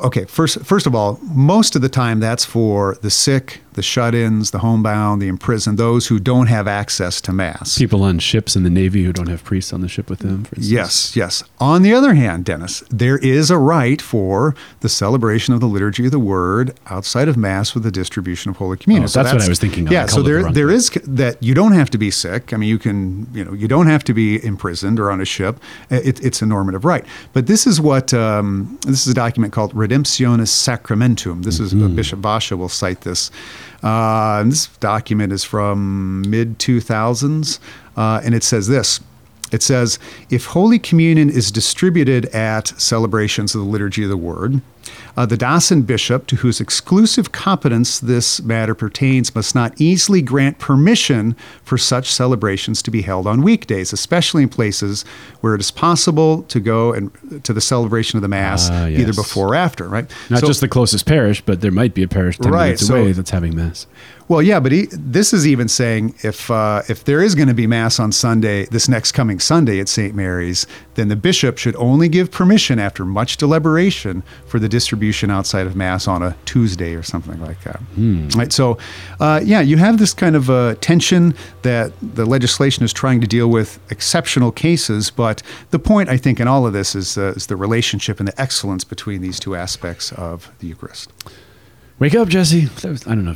okay, 0.03 0.25
first 0.25 0.61
first 0.65 0.87
of 0.87 0.95
all, 0.95 1.19
most 1.23 1.77
of 1.77 1.83
the 1.83 1.89
time 1.89 2.21
that's 2.21 2.45
for 2.45 2.97
the 3.03 3.11
sick, 3.11 3.61
the 3.79 3.83
shut-ins, 3.83 4.51
the 4.51 4.59
homebound, 4.59 5.23
the 5.23 5.29
imprisoned, 5.29 5.79
those 5.79 6.09
who 6.09 6.19
don't 6.19 6.49
have 6.49 6.67
access 6.69 7.21
to 7.23 7.33
mass. 7.33 7.79
People 7.79 8.03
on 8.03 8.19
ships 8.19 8.57
in 8.57 8.63
the 8.65 8.71
Navy 8.71 9.05
who 9.05 9.13
don't 9.13 9.29
have 9.29 9.43
priests 9.45 9.73
on 9.73 9.81
the 9.81 9.89
ship 9.89 10.11
with 10.11 10.19
them, 10.19 10.45
for 10.45 10.57
instance. 10.57 10.71
Yes, 10.71 11.17
yes. 11.17 11.45
On 11.61 11.83
the 11.83 11.95
other 11.95 12.15
hand, 12.15 12.45
Dennis, 12.45 12.83
there 12.91 13.19
is 13.19 13.51
a 13.51 13.57
right 13.57 14.03
for 14.03 14.55
the 14.81 14.89
celebration 14.89 15.55
of 15.55 15.61
the 15.61 15.67
liturgy 15.67 16.05
of 16.07 16.11
the 16.11 16.19
word 16.19 16.79
outside 16.89 17.29
of 17.29 17.37
Mass 17.37 17.73
with 17.73 17.85
the 17.85 17.91
distribution 17.91 18.51
of 18.51 18.57
Holy 18.57 18.77
Communion. 18.77 19.05
Oh, 19.05 19.09
that's 19.09 19.33
what 19.33 19.43
I 19.43 19.49
was 19.49 19.61
thinking 19.61 19.87
of. 19.87 19.93
Yeah, 19.93 20.07
so 20.07 20.21
it 20.21 20.25
the 20.25 20.29
there 20.29 20.53
there 20.53 20.71
is 20.71 20.91
that 21.05 21.43
you 21.43 21.55
don't 21.55 21.73
have 21.73 21.89
to 21.91 21.99
be 21.99 22.11
sick. 22.11 22.53
I 22.53 22.57
mean, 22.57 22.69
you 22.69 22.79
can 22.79 23.29
you 23.33 23.45
know 23.45 23.53
you 23.53 23.69
don't 23.69 23.87
have 23.87 24.05
to 24.05 24.13
be 24.13 24.45
imprisoned 24.45 24.99
or 24.99 25.11
on 25.11 25.21
a 25.21 25.25
ship. 25.25 25.61
It, 25.89 26.23
it's 26.25 26.43
a 26.43 26.47
normative 26.47 26.85
right. 26.85 27.05
But 27.33 27.47
this 27.47 27.67
is 27.67 27.81
what 27.81 28.13
um, 28.13 28.79
this 28.83 29.07
is 29.07 29.13
a 29.13 29.15
document 29.15 29.53
called 29.53 29.73
Redemptionis 29.75 30.49
Sacramentum. 30.49 31.45
This 31.45 31.61
is 31.61 31.69
Mm-hmm. 31.69 31.97
Bishop 31.97 32.19
Vasa 32.21 32.57
will 32.57 32.69
cite 32.69 33.03
this. 33.03 33.31
Uh, 33.83 34.45
this 34.45 34.67
document 34.79 35.33
is 35.33 35.45
from 35.45 36.23
mid 36.29 36.59
two 36.59 36.81
thousands, 36.81 37.61
uh, 37.97 38.21
and 38.25 38.35
it 38.35 38.43
says 38.43 38.69
this. 38.69 39.01
It 39.53 39.63
says, 39.63 39.99
if 40.31 40.47
Holy 40.47 40.79
Communion 40.79 41.31
is 41.31 41.51
distributed 41.51 42.27
at 42.27 42.69
celebrations 42.81 43.55
of 43.55 43.61
the 43.63 43.67
Liturgy 43.67 44.03
of 44.05 44.11
the 44.11 44.17
Word, 44.17 44.61
uh, 45.17 45.27
the 45.27 45.37
diocesan 45.37 45.83
bishop, 45.83 46.27
to 46.29 46.37
whose 46.37 46.61
exclusive 46.61 47.31
competence 47.33 47.99
this 48.01 48.41
matter 48.43 48.75
pertains, 48.75 49.35
must 49.35 49.55
not 49.55 49.79
easily 49.81 50.23
grant 50.23 50.59
permission 50.59 51.37
for 51.63 51.77
such 51.77 52.11
celebrations 52.11 52.83
to 52.83 52.91
be 52.91 53.03
held 53.03 53.27
on 53.27 53.43
weekdays, 53.43 53.93
especially 53.93 54.43
in 54.45 54.49
places 54.49 55.05
where 55.41 55.55
it 55.55 55.61
is 55.61 55.71
possible 55.71 56.43
to 56.45 56.59
go 56.61 56.93
and 56.93 57.11
to 57.45 57.53
the 57.53 57.61
celebration 57.61 58.17
of 58.17 58.23
the 58.23 58.29
Mass 58.29 58.71
Ah, 58.71 58.87
either 58.87 59.13
before 59.13 59.49
or 59.49 59.55
after, 59.55 59.89
right? 59.89 60.11
Not 60.31 60.41
So- 60.41 60.47
just 60.47 60.61
the 60.61 60.69
closest 60.69 61.05
parish, 61.05 61.43
but 61.45 61.61
there 61.61 61.73
might 61.73 61.93
be 61.95 62.03
a 62.03 62.09
parish 62.09 62.39
10 62.39 62.53
Right, 62.53 62.65
minutes 62.67 62.87
so- 62.87 62.95
away 62.97 63.13
that's 63.13 63.31
having 63.31 63.55
Mass. 63.57 63.87
Well, 64.29 64.43
yeah, 64.43 64.61
but 64.61 64.73
he, 64.73 64.89
this 64.93 65.33
is 65.33 65.47
even 65.47 65.69
saying 65.69 66.15
if 66.23 66.51
uh, 66.51 66.83
if 66.87 67.05
there 67.05 67.23
is 67.23 67.35
going 67.35 67.49
to 67.49 67.55
be 67.55 67.67
mass 67.67 67.99
on 67.99 68.13
Sunday, 68.13 68.67
this 68.67 68.87
next 68.87 69.13
coming 69.13 69.41
Sunday 69.41 69.81
at 69.81 69.89
St. 69.89 70.15
Mary's, 70.15 70.67
then 70.95 71.09
the 71.09 71.17
bishop 71.17 71.57
should 71.57 71.75
only 71.77 72.11
give 72.11 72.31
permission 72.31 72.79
after 72.79 73.07
much 73.07 73.39
deliberation 73.39 74.23
for 74.47 74.59
the 74.59 74.69
distribution 74.69 75.31
outside 75.31 75.67
of 75.67 75.75
mass 75.75 76.07
on 76.07 76.23
a 76.23 76.37
Tuesday 76.45 76.95
or 76.95 77.03
something 77.03 77.41
like 77.41 77.63
that. 77.65 77.81
Right. 78.37 78.53
So, 78.53 78.77
uh, 79.19 79.41
yeah, 79.43 79.63
you 79.63 79.79
have 79.79 79.99
this 79.99 80.13
kind 80.13 80.37
of 80.37 80.51
uh, 80.51 80.75
tension 80.83 81.35
that 81.63 81.93
the 82.03 82.27
legislation 82.27 82.85
is 82.85 82.93
trying 82.93 83.23
to 83.23 83.27
deal 83.27 83.49
with 83.49 83.81
exceptional 83.91 84.53
cases, 84.53 85.11
but 85.11 85.43
the 85.71 85.79
point 85.79 86.11
I 86.11 86.19
think 86.19 86.39
in 86.39 86.47
all 86.47 86.67
of 86.67 86.75
this 86.75 86.95
is 86.95 87.17
uh, 87.17 87.33
is 87.35 87.47
the 87.47 87.57
relationship 87.57 88.19
and 88.19 88.29
the 88.29 88.39
excellence 88.39 88.85
between 88.85 89.23
these 89.23 89.41
two 89.41 89.57
aspects 89.57 90.13
of 90.13 90.51
the 90.59 90.67
Eucharist. 90.67 91.11
Wake 91.99 92.15
up, 92.15 92.29
Jesse. 92.29 92.69
I 92.85 93.15
don't 93.15 93.25
know 93.25 93.35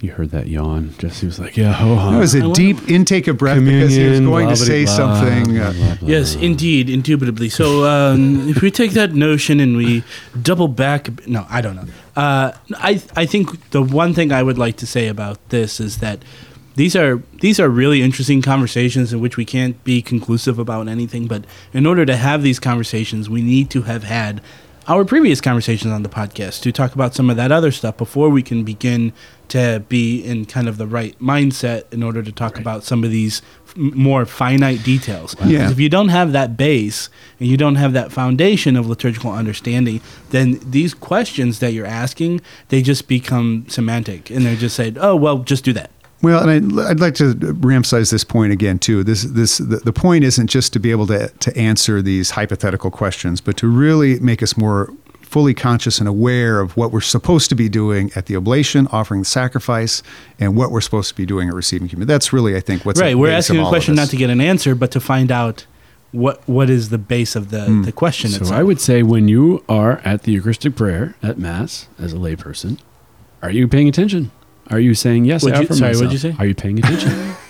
you 0.00 0.12
heard 0.12 0.30
that 0.30 0.46
yawn. 0.46 0.94
Jesse 0.98 1.26
was 1.26 1.38
like, 1.38 1.56
yeah, 1.56 1.72
ho 1.72 1.96
hum. 1.96 2.14
That 2.14 2.20
was 2.20 2.34
a 2.34 2.52
deep 2.52 2.88
intake 2.88 3.26
of 3.26 3.38
breath 3.38 3.58
because 3.58 3.94
he 3.94 4.04
was 4.08 4.18
Communion, 4.18 4.24
going 4.26 4.48
to 4.48 4.56
say 4.56 4.84
blah, 4.84 4.94
something. 4.96 5.54
blah, 5.54 5.64
uh, 5.64 5.72
blah, 5.72 5.94
blah. 5.96 6.08
Yes, 6.08 6.34
indeed, 6.36 6.88
indubitably. 6.88 7.48
So 7.48 7.84
um, 7.84 8.48
if 8.48 8.62
we 8.62 8.70
take 8.70 8.92
that 8.92 9.14
notion 9.14 9.60
and 9.60 9.76
we 9.76 10.04
double 10.40 10.68
back, 10.68 11.26
no, 11.26 11.46
I 11.50 11.60
don't 11.60 11.76
know. 11.76 11.86
Uh, 12.16 12.52
I 12.76 13.02
I 13.16 13.26
think 13.26 13.70
the 13.70 13.82
one 13.82 14.14
thing 14.14 14.32
I 14.32 14.42
would 14.42 14.58
like 14.58 14.76
to 14.78 14.86
say 14.86 15.08
about 15.08 15.36
this 15.48 15.80
is 15.80 15.98
that 15.98 16.22
these 16.74 16.94
are 16.94 17.20
these 17.40 17.58
are 17.58 17.68
really 17.68 18.02
interesting 18.02 18.40
conversations 18.40 19.12
in 19.12 19.20
which 19.20 19.36
we 19.36 19.44
can't 19.44 19.82
be 19.84 20.00
conclusive 20.00 20.58
about 20.58 20.88
anything. 20.88 21.26
But 21.26 21.44
in 21.72 21.86
order 21.86 22.06
to 22.06 22.16
have 22.16 22.42
these 22.42 22.60
conversations, 22.60 23.28
we 23.28 23.42
need 23.42 23.68
to 23.70 23.82
have 23.82 24.04
had 24.04 24.40
our 24.88 25.04
previous 25.04 25.40
conversations 25.40 25.92
on 25.92 26.02
the 26.02 26.08
podcast 26.08 26.62
to 26.62 26.72
talk 26.72 26.94
about 26.94 27.14
some 27.14 27.28
of 27.28 27.36
that 27.36 27.52
other 27.52 27.70
stuff 27.70 27.96
before 27.98 28.30
we 28.30 28.42
can 28.42 28.64
begin 28.64 29.12
to 29.48 29.82
be 29.88 30.20
in 30.22 30.44
kind 30.46 30.66
of 30.68 30.76
the 30.78 30.86
right 30.86 31.18
mindset 31.20 31.84
in 31.92 32.02
order 32.02 32.22
to 32.22 32.32
talk 32.32 32.58
about 32.58 32.84
some 32.84 33.04
of 33.04 33.10
these 33.10 33.40
f- 33.66 33.76
more 33.76 34.24
finite 34.26 34.82
details. 34.82 35.36
Yeah. 35.44 35.62
'Cause 35.64 35.72
If 35.72 35.80
you 35.80 35.88
don't 35.88 36.08
have 36.08 36.32
that 36.32 36.56
base 36.56 37.08
and 37.38 37.48
you 37.48 37.56
don't 37.56 37.76
have 37.76 37.92
that 37.92 38.12
foundation 38.12 38.76
of 38.76 38.86
liturgical 38.86 39.30
understanding, 39.32 40.00
then 40.30 40.58
these 40.66 40.92
questions 40.94 41.58
that 41.60 41.72
you're 41.72 41.86
asking, 41.86 42.40
they 42.70 42.82
just 42.82 43.08
become 43.08 43.64
semantic 43.68 44.30
and 44.30 44.44
they're 44.44 44.56
just 44.56 44.76
said, 44.76 44.98
"Oh, 45.00 45.16
well, 45.16 45.38
just 45.38 45.64
do 45.64 45.72
that." 45.74 45.90
Well, 46.20 46.46
and 46.48 46.80
I'd, 46.80 46.86
I'd 46.90 47.00
like 47.00 47.14
to 47.16 47.34
reemphasize 47.34 48.10
this 48.10 48.24
point 48.24 48.52
again 48.52 48.78
too. 48.78 49.04
This 49.04 49.22
this 49.22 49.58
the, 49.58 49.76
the 49.76 49.92
point 49.92 50.24
isn't 50.24 50.48
just 50.48 50.72
to 50.72 50.80
be 50.80 50.90
able 50.90 51.06
to 51.08 51.28
to 51.28 51.56
answer 51.56 52.02
these 52.02 52.30
hypothetical 52.30 52.90
questions, 52.90 53.40
but 53.40 53.56
to 53.58 53.68
really 53.68 54.18
make 54.20 54.42
us 54.42 54.56
more 54.56 54.92
fully 55.22 55.52
conscious 55.54 55.98
and 55.98 56.08
aware 56.08 56.58
of 56.58 56.74
what 56.76 56.90
we're 56.90 57.02
supposed 57.02 57.50
to 57.50 57.54
be 57.54 57.68
doing 57.68 58.10
at 58.16 58.24
the 58.26 58.34
oblation, 58.34 58.88
offering 58.90 59.20
the 59.20 59.26
sacrifice, 59.26 60.02
and 60.40 60.56
what 60.56 60.70
we're 60.72 60.80
supposed 60.80 61.10
to 61.10 61.14
be 61.14 61.26
doing 61.26 61.48
at 61.48 61.54
receiving 61.54 61.86
communion. 61.86 62.08
That's 62.08 62.32
really, 62.32 62.56
I 62.56 62.60
think, 62.60 62.84
what's 62.86 62.98
at 62.98 63.04
right. 63.04 63.14
We're 63.18 63.30
asking 63.30 63.60
a 63.60 63.68
question 63.68 63.94
not 63.94 64.08
to 64.08 64.16
get 64.16 64.30
an 64.30 64.40
answer, 64.40 64.74
but 64.74 64.90
to 64.92 65.00
find 65.00 65.30
out 65.30 65.66
what 66.12 66.40
what 66.48 66.70
is 66.70 66.88
the 66.88 66.96
base 66.98 67.36
of 67.36 67.50
the, 67.50 67.66
Hmm. 67.66 67.82
the 67.82 67.92
question 67.92 68.30
So 68.30 68.38
itself. 68.40 68.58
I 68.58 68.62
would 68.62 68.80
say 68.80 69.02
when 69.02 69.28
you 69.28 69.62
are 69.68 70.00
at 70.04 70.22
the 70.22 70.32
Eucharistic 70.32 70.74
prayer 70.74 71.14
at 71.22 71.38
Mass 71.38 71.86
as 71.98 72.14
a 72.14 72.16
layperson, 72.16 72.78
are 73.42 73.50
you 73.50 73.68
paying 73.68 73.86
attention? 73.88 74.30
Are 74.70 74.80
you 74.80 74.94
saying 74.94 75.24
yes? 75.24 75.44
I 75.44 75.48
you- 75.48 75.54
offer 75.64 75.74
sorry, 75.74 75.96
what'd 75.96 76.12
you 76.12 76.18
say? 76.18 76.34
Are 76.38 76.46
you 76.46 76.54
paying 76.54 76.78
attention? 76.78 77.34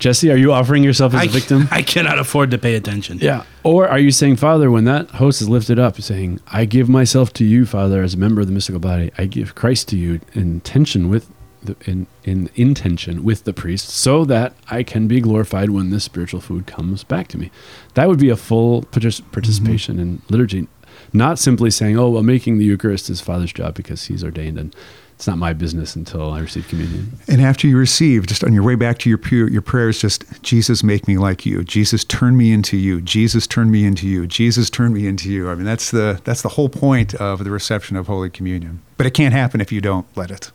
Jesse, 0.00 0.30
are 0.30 0.36
you 0.36 0.50
offering 0.50 0.82
yourself 0.82 1.12
as 1.12 1.20
I, 1.20 1.24
a 1.24 1.28
victim? 1.28 1.68
I 1.70 1.82
cannot 1.82 2.18
afford 2.18 2.50
to 2.52 2.58
pay 2.58 2.74
attention. 2.74 3.18
Yeah. 3.20 3.44
Or 3.62 3.86
are 3.86 3.98
you 3.98 4.10
saying, 4.10 4.36
Father, 4.36 4.70
when 4.70 4.84
that 4.84 5.10
host 5.10 5.42
is 5.42 5.48
lifted 5.48 5.78
up, 5.78 6.00
saying, 6.00 6.40
I 6.46 6.64
give 6.64 6.88
myself 6.88 7.34
to 7.34 7.44
you, 7.44 7.66
Father, 7.66 8.02
as 8.02 8.14
a 8.14 8.16
member 8.16 8.40
of 8.40 8.46
the 8.46 8.52
mystical 8.54 8.80
body. 8.80 9.12
I 9.18 9.26
give 9.26 9.54
Christ 9.54 9.88
to 9.88 9.98
you 9.98 10.22
in 10.32 10.62
tension 10.62 11.10
with 11.10 11.30
the 11.62 11.76
in, 11.84 12.06
in 12.24 12.48
intention 12.54 13.22
with 13.22 13.44
the 13.44 13.52
priest, 13.52 13.90
so 13.90 14.24
that 14.24 14.54
I 14.70 14.82
can 14.82 15.06
be 15.06 15.20
glorified 15.20 15.68
when 15.68 15.90
this 15.90 16.04
spiritual 16.04 16.40
food 16.40 16.66
comes 16.66 17.04
back 17.04 17.28
to 17.28 17.38
me. 17.38 17.50
That 17.92 18.08
would 18.08 18.18
be 18.18 18.30
a 18.30 18.36
full 18.36 18.84
partic- 18.84 19.20
mm-hmm. 19.20 19.30
participation 19.30 19.98
in 19.98 20.22
liturgy, 20.30 20.68
not 21.12 21.38
simply 21.38 21.70
saying, 21.70 21.98
"Oh, 21.98 22.08
well, 22.08 22.22
making 22.22 22.56
the 22.56 22.64
Eucharist 22.64 23.10
is 23.10 23.20
Father's 23.20 23.52
job 23.52 23.74
because 23.74 24.06
He's 24.06 24.24
ordained, 24.24 24.58
and 24.58 24.74
it's 25.20 25.26
not 25.26 25.36
my 25.36 25.52
business 25.52 25.94
until 25.96 26.32
I 26.32 26.40
receive 26.40 26.66
communion." 26.66 27.12
And 27.28 27.42
after 27.42 27.68
you 27.68 27.76
receive, 27.76 28.26
just 28.26 28.42
on 28.42 28.54
your 28.54 28.62
way 28.62 28.74
back 28.74 28.98
to 29.00 29.10
your 29.10 29.18
pu- 29.18 29.48
your 29.48 29.60
prayers, 29.60 30.00
just 30.00 30.24
Jesus, 30.42 30.82
make 30.82 31.06
me 31.06 31.18
like 31.18 31.44
you. 31.44 31.62
Jesus, 31.62 32.04
turn 32.04 32.38
me 32.38 32.52
into 32.52 32.78
you. 32.78 33.02
Jesus, 33.02 33.46
turn 33.46 33.70
me 33.70 33.84
into 33.84 34.08
you. 34.08 34.26
Jesus, 34.26 34.70
turn 34.70 34.94
me 34.94 35.06
into 35.06 35.30
you. 35.30 35.50
I 35.50 35.54
mean, 35.54 35.66
that's 35.66 35.90
the 35.90 36.20
that's 36.24 36.40
the 36.40 36.48
whole 36.48 36.70
point 36.70 37.14
of 37.16 37.44
the 37.44 37.50
reception 37.50 37.96
of 37.98 38.06
Holy 38.06 38.30
Communion. 38.30 38.80
But 38.96 39.06
it 39.06 39.10
can't 39.12 39.34
happen 39.34 39.60
if 39.60 39.70
you 39.70 39.82
don't 39.82 40.06
let 40.16 40.30
it. 40.30 40.50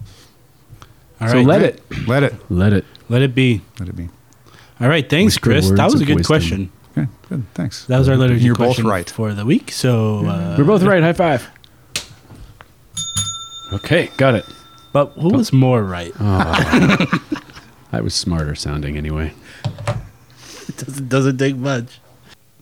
All 1.21 1.27
so 1.29 1.35
right. 1.35 1.45
let 1.45 1.61
it, 1.61 1.81
Let 2.07 2.23
it. 2.23 2.33
let 2.49 2.73
it. 2.73 2.85
Let 3.07 3.21
it 3.21 3.35
be. 3.35 3.61
Let 3.79 3.87
it 3.87 3.95
be. 3.95 4.09
All 4.81 4.89
right. 4.89 5.07
Thanks, 5.07 5.35
With 5.35 5.41
Chris. 5.43 5.69
That 5.69 5.85
was 5.91 6.01
a 6.01 6.05
good 6.05 6.15
wisdom. 6.15 6.25
question. 6.25 6.71
Okay, 6.97 7.07
good. 7.29 7.43
Thanks. 7.53 7.85
That 7.85 7.99
was 7.99 8.09
our 8.09 8.17
liturgy 8.17 8.43
You're 8.45 8.55
both 8.55 8.67
question 8.75 8.87
right. 8.87 9.09
for 9.09 9.31
the 9.33 9.45
week. 9.45 9.71
So, 9.71 10.25
uh, 10.25 10.55
We're 10.57 10.63
both 10.65 10.81
right. 10.83 11.03
High 11.03 11.13
five. 11.13 11.47
Okay, 13.73 14.09
got 14.17 14.35
it. 14.35 14.45
but 14.93 15.07
who 15.13 15.29
was 15.29 15.51
more 15.51 15.83
right? 15.83 16.13
Ah. 16.19 17.41
I 17.91 18.01
was 18.01 18.13
smarter 18.13 18.55
sounding 18.55 18.97
anyway. 18.97 19.33
It 20.67 20.77
doesn't, 20.77 21.09
doesn't 21.09 21.37
take 21.37 21.55
much. 21.55 21.99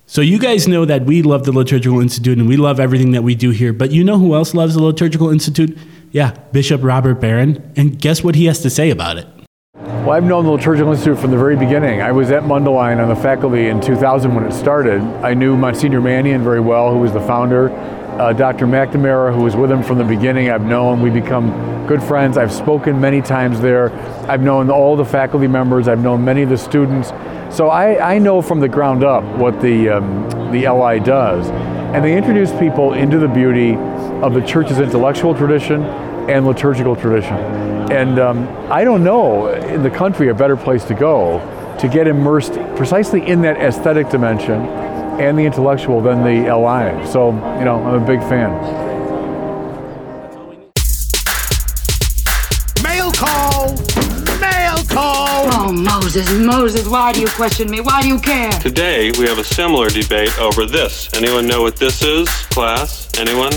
So 0.05 0.21
you 0.21 0.37
guys 0.37 0.67
know 0.67 0.85
that 0.85 1.05
we 1.05 1.23
love 1.23 1.45
the 1.45 1.51
Liturgical 1.51 1.99
Institute 1.99 2.37
and 2.37 2.47
we 2.47 2.55
love 2.57 2.79
everything 2.79 3.11
that 3.11 3.23
we 3.23 3.33
do 3.33 3.49
here. 3.49 3.73
But 3.73 3.91
you 3.91 4.03
know 4.03 4.19
who 4.19 4.35
else 4.35 4.53
loves 4.53 4.75
the 4.75 4.83
Liturgical 4.83 5.29
Institute? 5.31 5.75
Yeah, 6.11 6.31
Bishop 6.51 6.83
Robert 6.83 7.15
Barron. 7.15 7.73
And 7.75 7.99
guess 7.99 8.23
what 8.23 8.35
he 8.35 8.45
has 8.45 8.61
to 8.61 8.69
say 8.69 8.91
about 8.91 9.17
it? 9.17 9.27
Well, 9.75 10.11
I've 10.11 10.23
known 10.25 10.45
the 10.45 10.51
Liturgical 10.51 10.91
Institute 10.91 11.17
from 11.17 11.31
the 11.31 11.37
very 11.37 11.55
beginning. 11.55 12.01
I 12.01 12.11
was 12.11 12.29
at 12.29 12.43
Mundelein 12.43 13.01
on 13.01 13.09
the 13.09 13.15
faculty 13.15 13.67
in 13.67 13.81
2000 13.81 14.35
when 14.35 14.43
it 14.45 14.51
started. 14.51 15.01
I 15.23 15.33
knew 15.33 15.57
Monsignor 15.57 16.01
Mannion 16.01 16.43
very 16.43 16.59
well, 16.59 16.91
who 16.91 16.99
was 16.99 17.11
the 17.13 17.21
founder. 17.21 17.69
Uh, 18.13 18.32
Dr. 18.32 18.67
McNamara, 18.67 19.34
who 19.34 19.41
was 19.41 19.56
with 19.56 19.71
him 19.71 19.82
from 19.82 19.97
the 19.97 20.04
beginning, 20.04 20.52
I've 20.52 20.62
known. 20.62 21.02
We 21.02 21.10
become 21.10 21.88
good 21.88 22.02
friends. 22.02 22.38
I've 22.38 22.52
spoken 22.52 23.02
many 23.02 23.21
times 23.21 23.60
there. 23.60 23.91
I've 24.30 24.41
known 24.41 24.69
all 24.69 24.95
the 24.95 25.04
faculty 25.04 25.47
members. 25.47 25.88
I've 25.88 25.99
known 25.99 26.23
many 26.23 26.43
of 26.43 26.49
the 26.49 26.58
students. 26.58 27.10
So 27.56 27.69
I, 27.69 28.13
I 28.13 28.19
know 28.19 28.41
from 28.41 28.60
the 28.60 28.69
ground 28.69 29.04
up 29.04 29.23
what 29.38 29.60
the, 29.62 29.89
um, 29.89 30.30
the 30.52 30.69
LI 30.69 30.99
does. 30.99 31.49
And 31.49 32.06
they 32.06 32.15
introduce 32.15 32.52
people 32.60 32.93
into 32.93 33.17
the 33.17 33.28
beauty 33.28 33.76
of 34.21 34.36
the 34.36 34.41
church's 34.41 34.80
intellectual 34.80 35.34
tradition 35.34 35.84
and 36.30 36.45
liturgical 36.45 36.95
tradition. 36.95 37.38
And 37.91 38.19
um, 38.19 38.47
I 38.71 38.84
don't 38.84 39.04
know 39.04 39.47
in 39.47 39.82
the 39.82 39.89
country 39.89 40.30
a 40.30 40.36
better 40.36 40.56
place 40.56 40.84
to 40.86 40.93
go 40.93 41.39
to 41.80 41.88
get 41.88 42.08
immersed 42.08 42.54
precisely 42.76 43.26
in 43.26 43.41
that 43.41 43.58
aesthetic 43.58 44.10
dimension 44.10 44.62
and 45.19 45.38
the 45.38 45.43
intellectual 45.43 46.02
than 46.02 46.23
the 46.23 46.54
LI. 46.54 47.06
So, 47.08 47.32
you 47.60 47.65
know, 47.65 47.84
I'm 47.84 48.02
a 48.02 48.06
big 48.06 48.19
fan. 48.21 48.52
Mail 52.84 53.12
call! 53.12 53.73
Mail 54.39 54.84
call! 54.88 55.47
Oh, 55.52 55.71
Moses, 55.71 56.32
Moses, 56.32 56.88
why 56.88 57.12
do 57.12 57.21
you 57.21 57.28
question 57.28 57.69
me? 57.69 57.82
Why 57.82 58.02
do 58.02 58.08
you 58.08 58.19
care? 58.19 58.52
Today, 58.54 59.12
we 59.17 59.28
have 59.28 59.39
a 59.39 59.43
similar 59.43 59.89
debate 59.89 60.38
over 60.39 60.65
this. 60.65 61.13
Anyone 61.13 61.47
know 61.47 61.62
what 61.62 61.78
this 61.78 62.02
is, 62.04 62.28
class? 62.47 63.10
Anyone? 63.19 63.54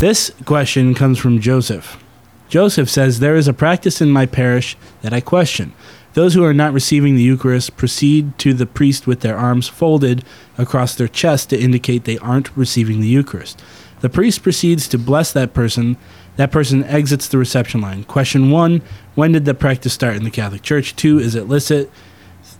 This 0.00 0.30
question 0.44 0.94
comes 0.94 1.18
from 1.18 1.40
Joseph. 1.40 2.02
Joseph 2.48 2.88
says, 2.90 3.18
There 3.18 3.34
is 3.34 3.48
a 3.48 3.52
practice 3.52 4.00
in 4.00 4.10
my 4.10 4.26
parish 4.26 4.76
that 5.02 5.12
I 5.12 5.20
question. 5.20 5.72
Those 6.16 6.32
who 6.32 6.44
are 6.44 6.54
not 6.54 6.72
receiving 6.72 7.14
the 7.14 7.22
Eucharist 7.22 7.76
proceed 7.76 8.38
to 8.38 8.54
the 8.54 8.64
priest 8.64 9.06
with 9.06 9.20
their 9.20 9.36
arms 9.36 9.68
folded 9.68 10.24
across 10.56 10.94
their 10.94 11.08
chest 11.08 11.50
to 11.50 11.60
indicate 11.60 12.04
they 12.04 12.16
aren't 12.16 12.56
receiving 12.56 13.02
the 13.02 13.06
Eucharist. 13.06 13.62
The 14.00 14.08
priest 14.08 14.42
proceeds 14.42 14.88
to 14.88 14.98
bless 14.98 15.30
that 15.34 15.52
person. 15.52 15.98
That 16.36 16.50
person 16.50 16.84
exits 16.84 17.28
the 17.28 17.36
reception 17.36 17.82
line. 17.82 18.04
Question 18.04 18.50
one 18.50 18.80
When 19.14 19.32
did 19.32 19.44
the 19.44 19.52
practice 19.52 19.92
start 19.92 20.16
in 20.16 20.24
the 20.24 20.30
Catholic 20.30 20.62
Church? 20.62 20.96
Two 20.96 21.18
Is 21.18 21.34
it 21.34 21.42
illicit? 21.42 21.90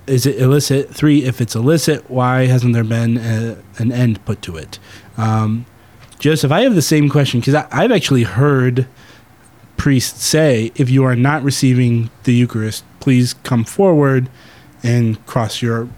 Is 0.07 0.27
it 0.27 0.37
illicit? 0.37 0.91
Three 0.91 1.25
If 1.25 1.41
it's 1.41 1.55
illicit, 1.55 2.11
why 2.11 2.49
hasn't 2.49 2.75
there 2.75 2.85
been 2.85 3.17
a, 3.17 3.57
an 3.79 3.91
end 3.91 4.23
put 4.27 4.43
to 4.43 4.57
it? 4.59 4.79
Um, 5.17 5.65
Joseph, 6.19 6.53
I 6.53 6.61
have 6.61 6.75
the 6.75 6.83
same 6.83 7.09
question 7.09 7.41
because 7.41 7.55
I've 7.55 7.91
actually 7.91 8.25
heard 8.25 8.87
priests 9.87 10.25
say, 10.25 10.73
if 10.75 10.91
you 10.91 11.05
are 11.05 11.15
not 11.15 11.45
receiving 11.45 12.11
the 12.25 12.35
Eucharist, 12.35 12.83
please 12.99 13.35
come 13.45 13.63
forward 13.63 14.29
and 14.83 15.25
cross 15.27 15.63
your 15.63 15.89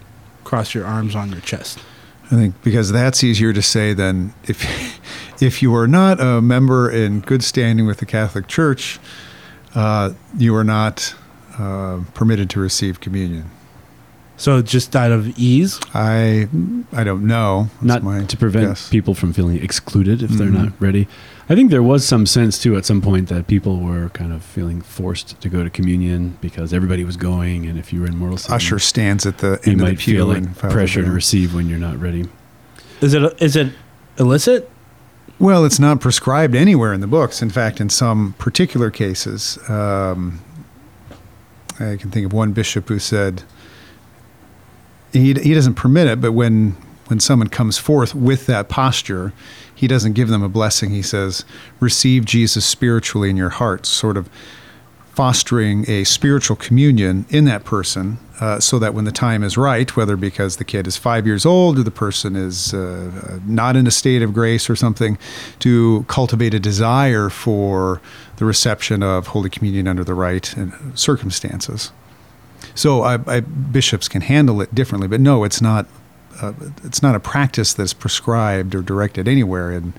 cross 0.43 0.75
your 0.75 0.85
arms 0.85 1.15
on 1.15 1.31
your 1.31 1.41
chest. 1.41 1.79
I 2.25 2.35
think 2.35 2.61
because 2.61 2.91
that's 2.91 3.23
easier 3.23 3.51
to 3.51 3.63
say 3.63 3.93
than 3.95 4.35
if 4.43 4.63
if 5.41 5.63
you 5.63 5.73
are 5.73 5.87
not 5.87 6.21
a 6.21 6.39
member 6.39 6.87
in 6.87 7.21
good 7.21 7.43
standing 7.43 7.87
with 7.87 7.97
the 7.97 8.05
Catholic 8.05 8.47
Church, 8.47 8.99
uh, 9.73 10.13
you 10.37 10.53
are 10.55 10.63
not 10.63 11.15
uh, 11.57 12.01
permitted 12.13 12.47
to 12.51 12.59
receive 12.59 12.99
communion. 12.99 13.49
So 14.37 14.61
just 14.61 14.95
out 14.95 15.11
of 15.11 15.35
ease, 15.35 15.79
I 15.95 16.47
I 16.93 17.03
don't 17.03 17.25
know. 17.25 17.69
That's 17.81 18.03
not 18.03 18.29
to 18.29 18.37
prevent 18.37 18.67
guess. 18.67 18.87
people 18.89 19.15
from 19.15 19.33
feeling 19.33 19.57
excluded 19.63 20.21
if 20.21 20.29
they're 20.29 20.47
Mhm. 20.47 20.63
not 20.65 20.73
ready. 20.79 21.07
I 21.51 21.55
think 21.55 21.71
there 21.71 21.81
was 21.81 22.05
some 22.05 22.27
sense 22.27 22.59
too 22.59 22.77
at 22.77 22.85
some 22.85 23.01
point 23.01 23.27
that 23.29 23.47
people 23.47 23.77
were 23.79 24.09
kind 24.09 24.31
of 24.31 24.43
feeling 24.43 24.81
forced 24.81 25.41
to 25.41 25.49
go 25.49 25.63
to 25.63 25.69
communion 25.69 26.37
because 26.41 26.71
everybody 26.73 27.03
was 27.03 27.17
going, 27.17 27.65
and 27.65 27.79
if 27.79 27.91
you 27.91 28.01
were 28.01 28.07
in 28.07 28.17
mortal 28.17 28.37
sin, 28.37 28.53
Usher 28.53 28.77
stands 28.77 29.25
at 29.25 29.39
the 29.39 29.59
you 29.63 29.71
end 29.71 29.73
of 29.73 29.77
the 29.79 29.83
might 29.83 29.97
pew 29.97 30.13
feel 30.13 30.31
and 30.31 30.45
like 30.45 30.57
pressure 30.57 31.03
to 31.03 31.11
receive 31.11 31.55
when 31.55 31.67
you're 31.67 31.79
not 31.79 31.99
ready. 31.99 32.27
is 33.01 33.15
it 33.15 33.41
is 33.41 33.55
it 33.55 33.73
illicit? 34.19 34.69
Well, 35.39 35.65
it's 35.65 35.79
not 35.79 36.01
prescribed 36.01 36.53
anywhere 36.53 36.93
in 36.93 37.01
the 37.01 37.07
books. 37.07 37.41
In 37.41 37.49
fact, 37.49 37.79
in 37.79 37.89
some 37.89 38.35
particular 38.37 38.91
cases, 38.91 39.57
um, 39.69 40.41
I 41.79 41.95
can 41.95 42.11
think 42.11 42.25
of 42.25 42.33
one 42.33 42.51
bishop 42.51 42.89
who 42.89 42.99
said 42.99 43.43
he, 45.13 45.33
he 45.33 45.53
doesn't 45.53 45.75
permit 45.75 46.07
it, 46.07 46.21
but 46.21 46.33
when 46.33 46.75
when 47.07 47.19
someone 47.19 47.47
comes 47.47 47.79
forth 47.79 48.13
with 48.13 48.45
that 48.45 48.69
posture, 48.69 49.33
he 49.79 49.87
doesn't 49.87 50.13
give 50.13 50.27
them 50.27 50.43
a 50.43 50.49
blessing. 50.49 50.89
He 50.91 51.01
says, 51.01 51.45
"Receive 51.79 52.25
Jesus 52.25 52.65
spiritually 52.65 53.29
in 53.29 53.37
your 53.37 53.53
hearts," 53.61 53.87
sort 53.89 54.17
of 54.17 54.29
fostering 55.13 55.85
a 55.89 56.03
spiritual 56.03 56.55
communion 56.55 57.25
in 57.29 57.45
that 57.45 57.63
person, 57.63 58.17
uh, 58.39 58.59
so 58.59 58.79
that 58.79 58.93
when 58.93 59.05
the 59.05 59.11
time 59.11 59.43
is 59.43 59.57
right, 59.57 59.95
whether 59.97 60.15
because 60.15 60.57
the 60.57 60.63
kid 60.63 60.87
is 60.87 60.97
five 60.97 61.25
years 61.25 61.45
old 61.45 61.77
or 61.77 61.83
the 61.83 61.91
person 61.91 62.35
is 62.35 62.73
uh, 62.73 63.39
not 63.45 63.75
in 63.75 63.85
a 63.87 63.91
state 63.91 64.21
of 64.21 64.33
grace 64.33 64.69
or 64.69 64.75
something, 64.75 65.17
to 65.59 66.05
cultivate 66.07 66.53
a 66.53 66.59
desire 66.59 67.29
for 67.29 68.01
the 68.37 68.45
reception 68.45 69.03
of 69.03 69.27
Holy 69.27 69.49
Communion 69.49 69.87
under 69.87 70.03
the 70.03 70.13
right 70.13 70.55
circumstances. 70.95 71.91
So 72.75 73.01
I, 73.03 73.19
I, 73.27 73.39
bishops 73.41 74.07
can 74.07 74.21
handle 74.21 74.61
it 74.61 74.73
differently, 74.73 75.07
but 75.07 75.19
no, 75.19 75.43
it's 75.43 75.61
not. 75.61 75.85
Uh, 76.41 76.53
it's 76.83 77.01
not 77.01 77.15
a 77.15 77.19
practice 77.19 77.73
that's 77.73 77.93
prescribed 77.93 78.73
or 78.75 78.81
directed 78.81 79.27
anywhere 79.27 79.71
in 79.71 79.93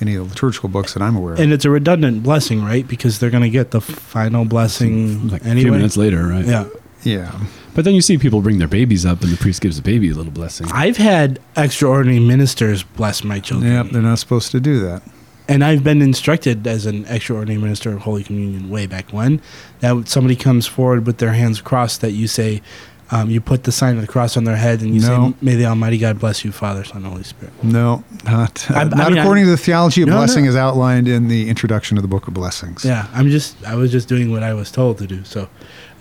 any 0.00 0.14
of 0.16 0.24
the 0.24 0.28
liturgical 0.34 0.68
books 0.68 0.94
that 0.94 1.02
I'm 1.02 1.16
aware 1.16 1.34
of. 1.34 1.40
And 1.40 1.52
it's 1.52 1.64
a 1.64 1.70
redundant 1.70 2.22
blessing, 2.22 2.64
right? 2.64 2.86
Because 2.86 3.18
they're 3.18 3.30
going 3.30 3.42
to 3.44 3.50
get 3.50 3.70
the 3.70 3.80
final 3.80 4.44
blessing 4.44 5.28
Like 5.28 5.42
anyway. 5.44 5.60
a 5.60 5.62
few 5.64 5.72
minutes 5.72 5.96
later, 5.96 6.26
right? 6.26 6.44
Yeah. 6.44 6.68
Yeah. 7.04 7.38
But 7.74 7.84
then 7.84 7.94
you 7.94 8.00
see 8.00 8.18
people 8.18 8.40
bring 8.40 8.58
their 8.58 8.68
babies 8.68 9.04
up, 9.04 9.22
and 9.22 9.30
the 9.32 9.36
priest 9.36 9.60
gives 9.60 9.76
the 9.76 9.82
baby 9.82 10.10
a 10.10 10.14
little 10.14 10.32
blessing. 10.32 10.66
I've 10.72 10.96
had 10.96 11.38
extraordinary 11.56 12.20
ministers 12.20 12.82
bless 12.82 13.22
my 13.24 13.40
children. 13.40 13.70
Yeah, 13.72 13.82
they're 13.82 14.00
not 14.02 14.18
supposed 14.18 14.52
to 14.52 14.60
do 14.60 14.80
that. 14.80 15.02
And 15.46 15.62
I've 15.62 15.84
been 15.84 16.00
instructed 16.00 16.66
as 16.66 16.86
an 16.86 17.04
extraordinary 17.06 17.60
minister 17.60 17.92
of 17.92 18.00
Holy 18.02 18.24
Communion 18.24 18.70
way 18.70 18.86
back 18.86 19.12
when 19.12 19.42
that 19.80 20.08
somebody 20.08 20.36
comes 20.36 20.66
forward 20.66 21.04
with 21.06 21.18
their 21.18 21.32
hands 21.34 21.60
crossed, 21.60 22.00
that 22.00 22.12
you 22.12 22.26
say, 22.26 22.62
um, 23.10 23.28
you 23.30 23.40
put 23.40 23.64
the 23.64 23.72
sign 23.72 23.96
of 23.96 24.00
the 24.00 24.06
cross 24.08 24.36
on 24.36 24.44
their 24.44 24.56
head 24.56 24.80
and 24.80 24.94
you 24.94 25.00
No. 25.00 25.30
say, 25.30 25.34
May 25.42 25.54
the 25.56 25.66
Almighty 25.66 25.98
God 25.98 26.18
bless 26.18 26.44
you, 26.44 26.52
Father, 26.52 26.84
Son, 26.84 27.04
Holy 27.04 27.22
Spirit. 27.22 27.52
No, 27.62 28.02
not 28.24 28.66
I- 28.70 28.80
I 28.80 28.84
not 28.84 29.10
mean, 29.10 29.18
according 29.18 29.44
I- 29.44 29.46
to 29.46 29.50
the 29.52 29.56
theology 29.58 30.02
of 30.02 30.08
No, 30.08 30.16
blessing 30.16 30.44
no. 30.44 30.50
as 30.50 30.56
outlined 30.56 31.06
in 31.08 31.28
the 31.28 31.48
introduction 31.48 31.96
to 31.96 32.02
the 32.02 32.08
Book 32.08 32.26
of 32.28 32.34
Blessings. 32.34 32.84
Yeah, 32.84 33.06
I'm 33.14 33.28
just, 33.30 33.56
I 33.66 33.74
was 33.74 33.92
just 33.92 34.08
doing 34.08 34.30
what 34.30 34.42
I 34.42 34.54
was 34.54 34.70
told 34.70 34.98
to 34.98 35.06
do. 35.06 35.20
So, 35.24 35.48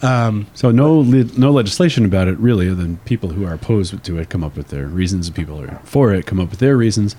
um, 0.01 0.47
So 0.53 0.71
no 0.71 0.93
le- 0.99 1.25
no 1.37 1.51
legislation 1.51 2.05
about 2.05 2.27
it 2.27 2.37
really, 2.39 2.67
other 2.69 2.81
than 2.81 2.97
people 3.05 3.29
who 3.29 3.45
are 3.45 3.53
opposed 3.53 4.01
to 4.03 4.17
it 4.17 4.29
come 4.29 4.43
up 4.43 4.55
with 4.55 4.69
their 4.69 4.87
reasons, 4.87 5.27
and 5.27 5.35
people 5.35 5.57
who 5.57 5.63
are 5.63 5.79
for 5.83 6.13
it 6.13 6.25
come 6.25 6.39
up 6.39 6.49
with 6.51 6.59
their 6.59 6.77
reasons. 6.77 7.15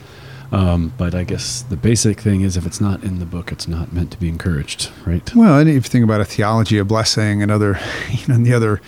Um, 0.52 0.92
but 0.96 1.14
I 1.16 1.24
guess 1.24 1.64
the 1.68 1.76
basic 1.76 2.20
thing 2.20 2.42
is, 2.42 2.56
if 2.56 2.64
it's 2.64 2.80
not 2.80 3.02
in 3.02 3.18
the 3.18 3.24
book, 3.24 3.50
it's 3.50 3.66
not 3.66 3.92
meant 3.92 4.12
to 4.12 4.20
be 4.20 4.28
encouraged, 4.28 4.90
right? 5.04 5.34
Well, 5.34 5.58
and 5.58 5.68
if 5.68 5.74
you 5.74 5.80
think 5.80 6.04
about 6.04 6.20
a 6.20 6.24
theology 6.24 6.78
of 6.78 6.86
blessing 6.86 7.42
and 7.42 7.50
other, 7.50 7.80
you 8.10 8.18
know, 8.28 8.34
and 8.36 8.46
the 8.46 8.52
other 8.54 8.80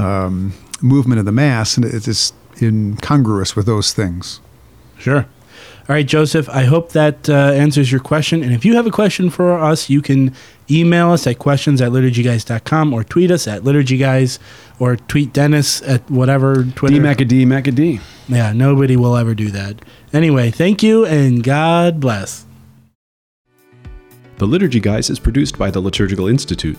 um, 0.00 0.54
movement 0.82 1.18
of 1.18 1.24
the 1.26 1.32
Mass, 1.32 1.76
and 1.76 1.84
it's 1.84 2.32
incongruous 2.60 3.56
with 3.56 3.66
those 3.66 3.92
things. 3.92 4.40
Sure. 4.98 5.26
All 5.88 5.96
right, 5.96 6.06
Joseph, 6.06 6.48
I 6.48 6.64
hope 6.64 6.92
that 6.92 7.28
uh, 7.28 7.32
answers 7.32 7.90
your 7.90 8.00
question. 8.00 8.44
And 8.44 8.52
if 8.52 8.64
you 8.64 8.76
have 8.76 8.86
a 8.86 8.92
question 8.92 9.28
for 9.28 9.58
us, 9.58 9.90
you 9.90 10.00
can 10.00 10.32
email 10.70 11.10
us 11.10 11.26
at 11.26 11.40
questions 11.40 11.80
at 11.80 11.90
liturgyguys.com 11.90 12.94
or 12.94 13.02
tweet 13.02 13.30
us 13.32 13.48
at 13.48 13.62
liturgyguys 13.62 14.38
or 14.78 14.94
tweet 14.96 15.32
Dennis 15.32 15.82
at 15.82 16.08
whatever 16.08 16.62
Twitter. 16.62 16.94
D 16.94 17.00
Macadee 17.00 17.44
Macadee. 17.44 18.00
Yeah, 18.28 18.52
nobody 18.52 18.96
will 18.96 19.16
ever 19.16 19.34
do 19.34 19.50
that. 19.50 19.82
Anyway, 20.12 20.52
thank 20.52 20.82
you 20.82 21.04
and 21.04 21.42
God 21.42 21.98
bless. 21.98 22.46
The 24.38 24.46
Liturgy 24.46 24.78
Guys 24.80 25.10
is 25.10 25.18
produced 25.18 25.58
by 25.58 25.70
the 25.70 25.80
Liturgical 25.80 26.28
Institute. 26.28 26.78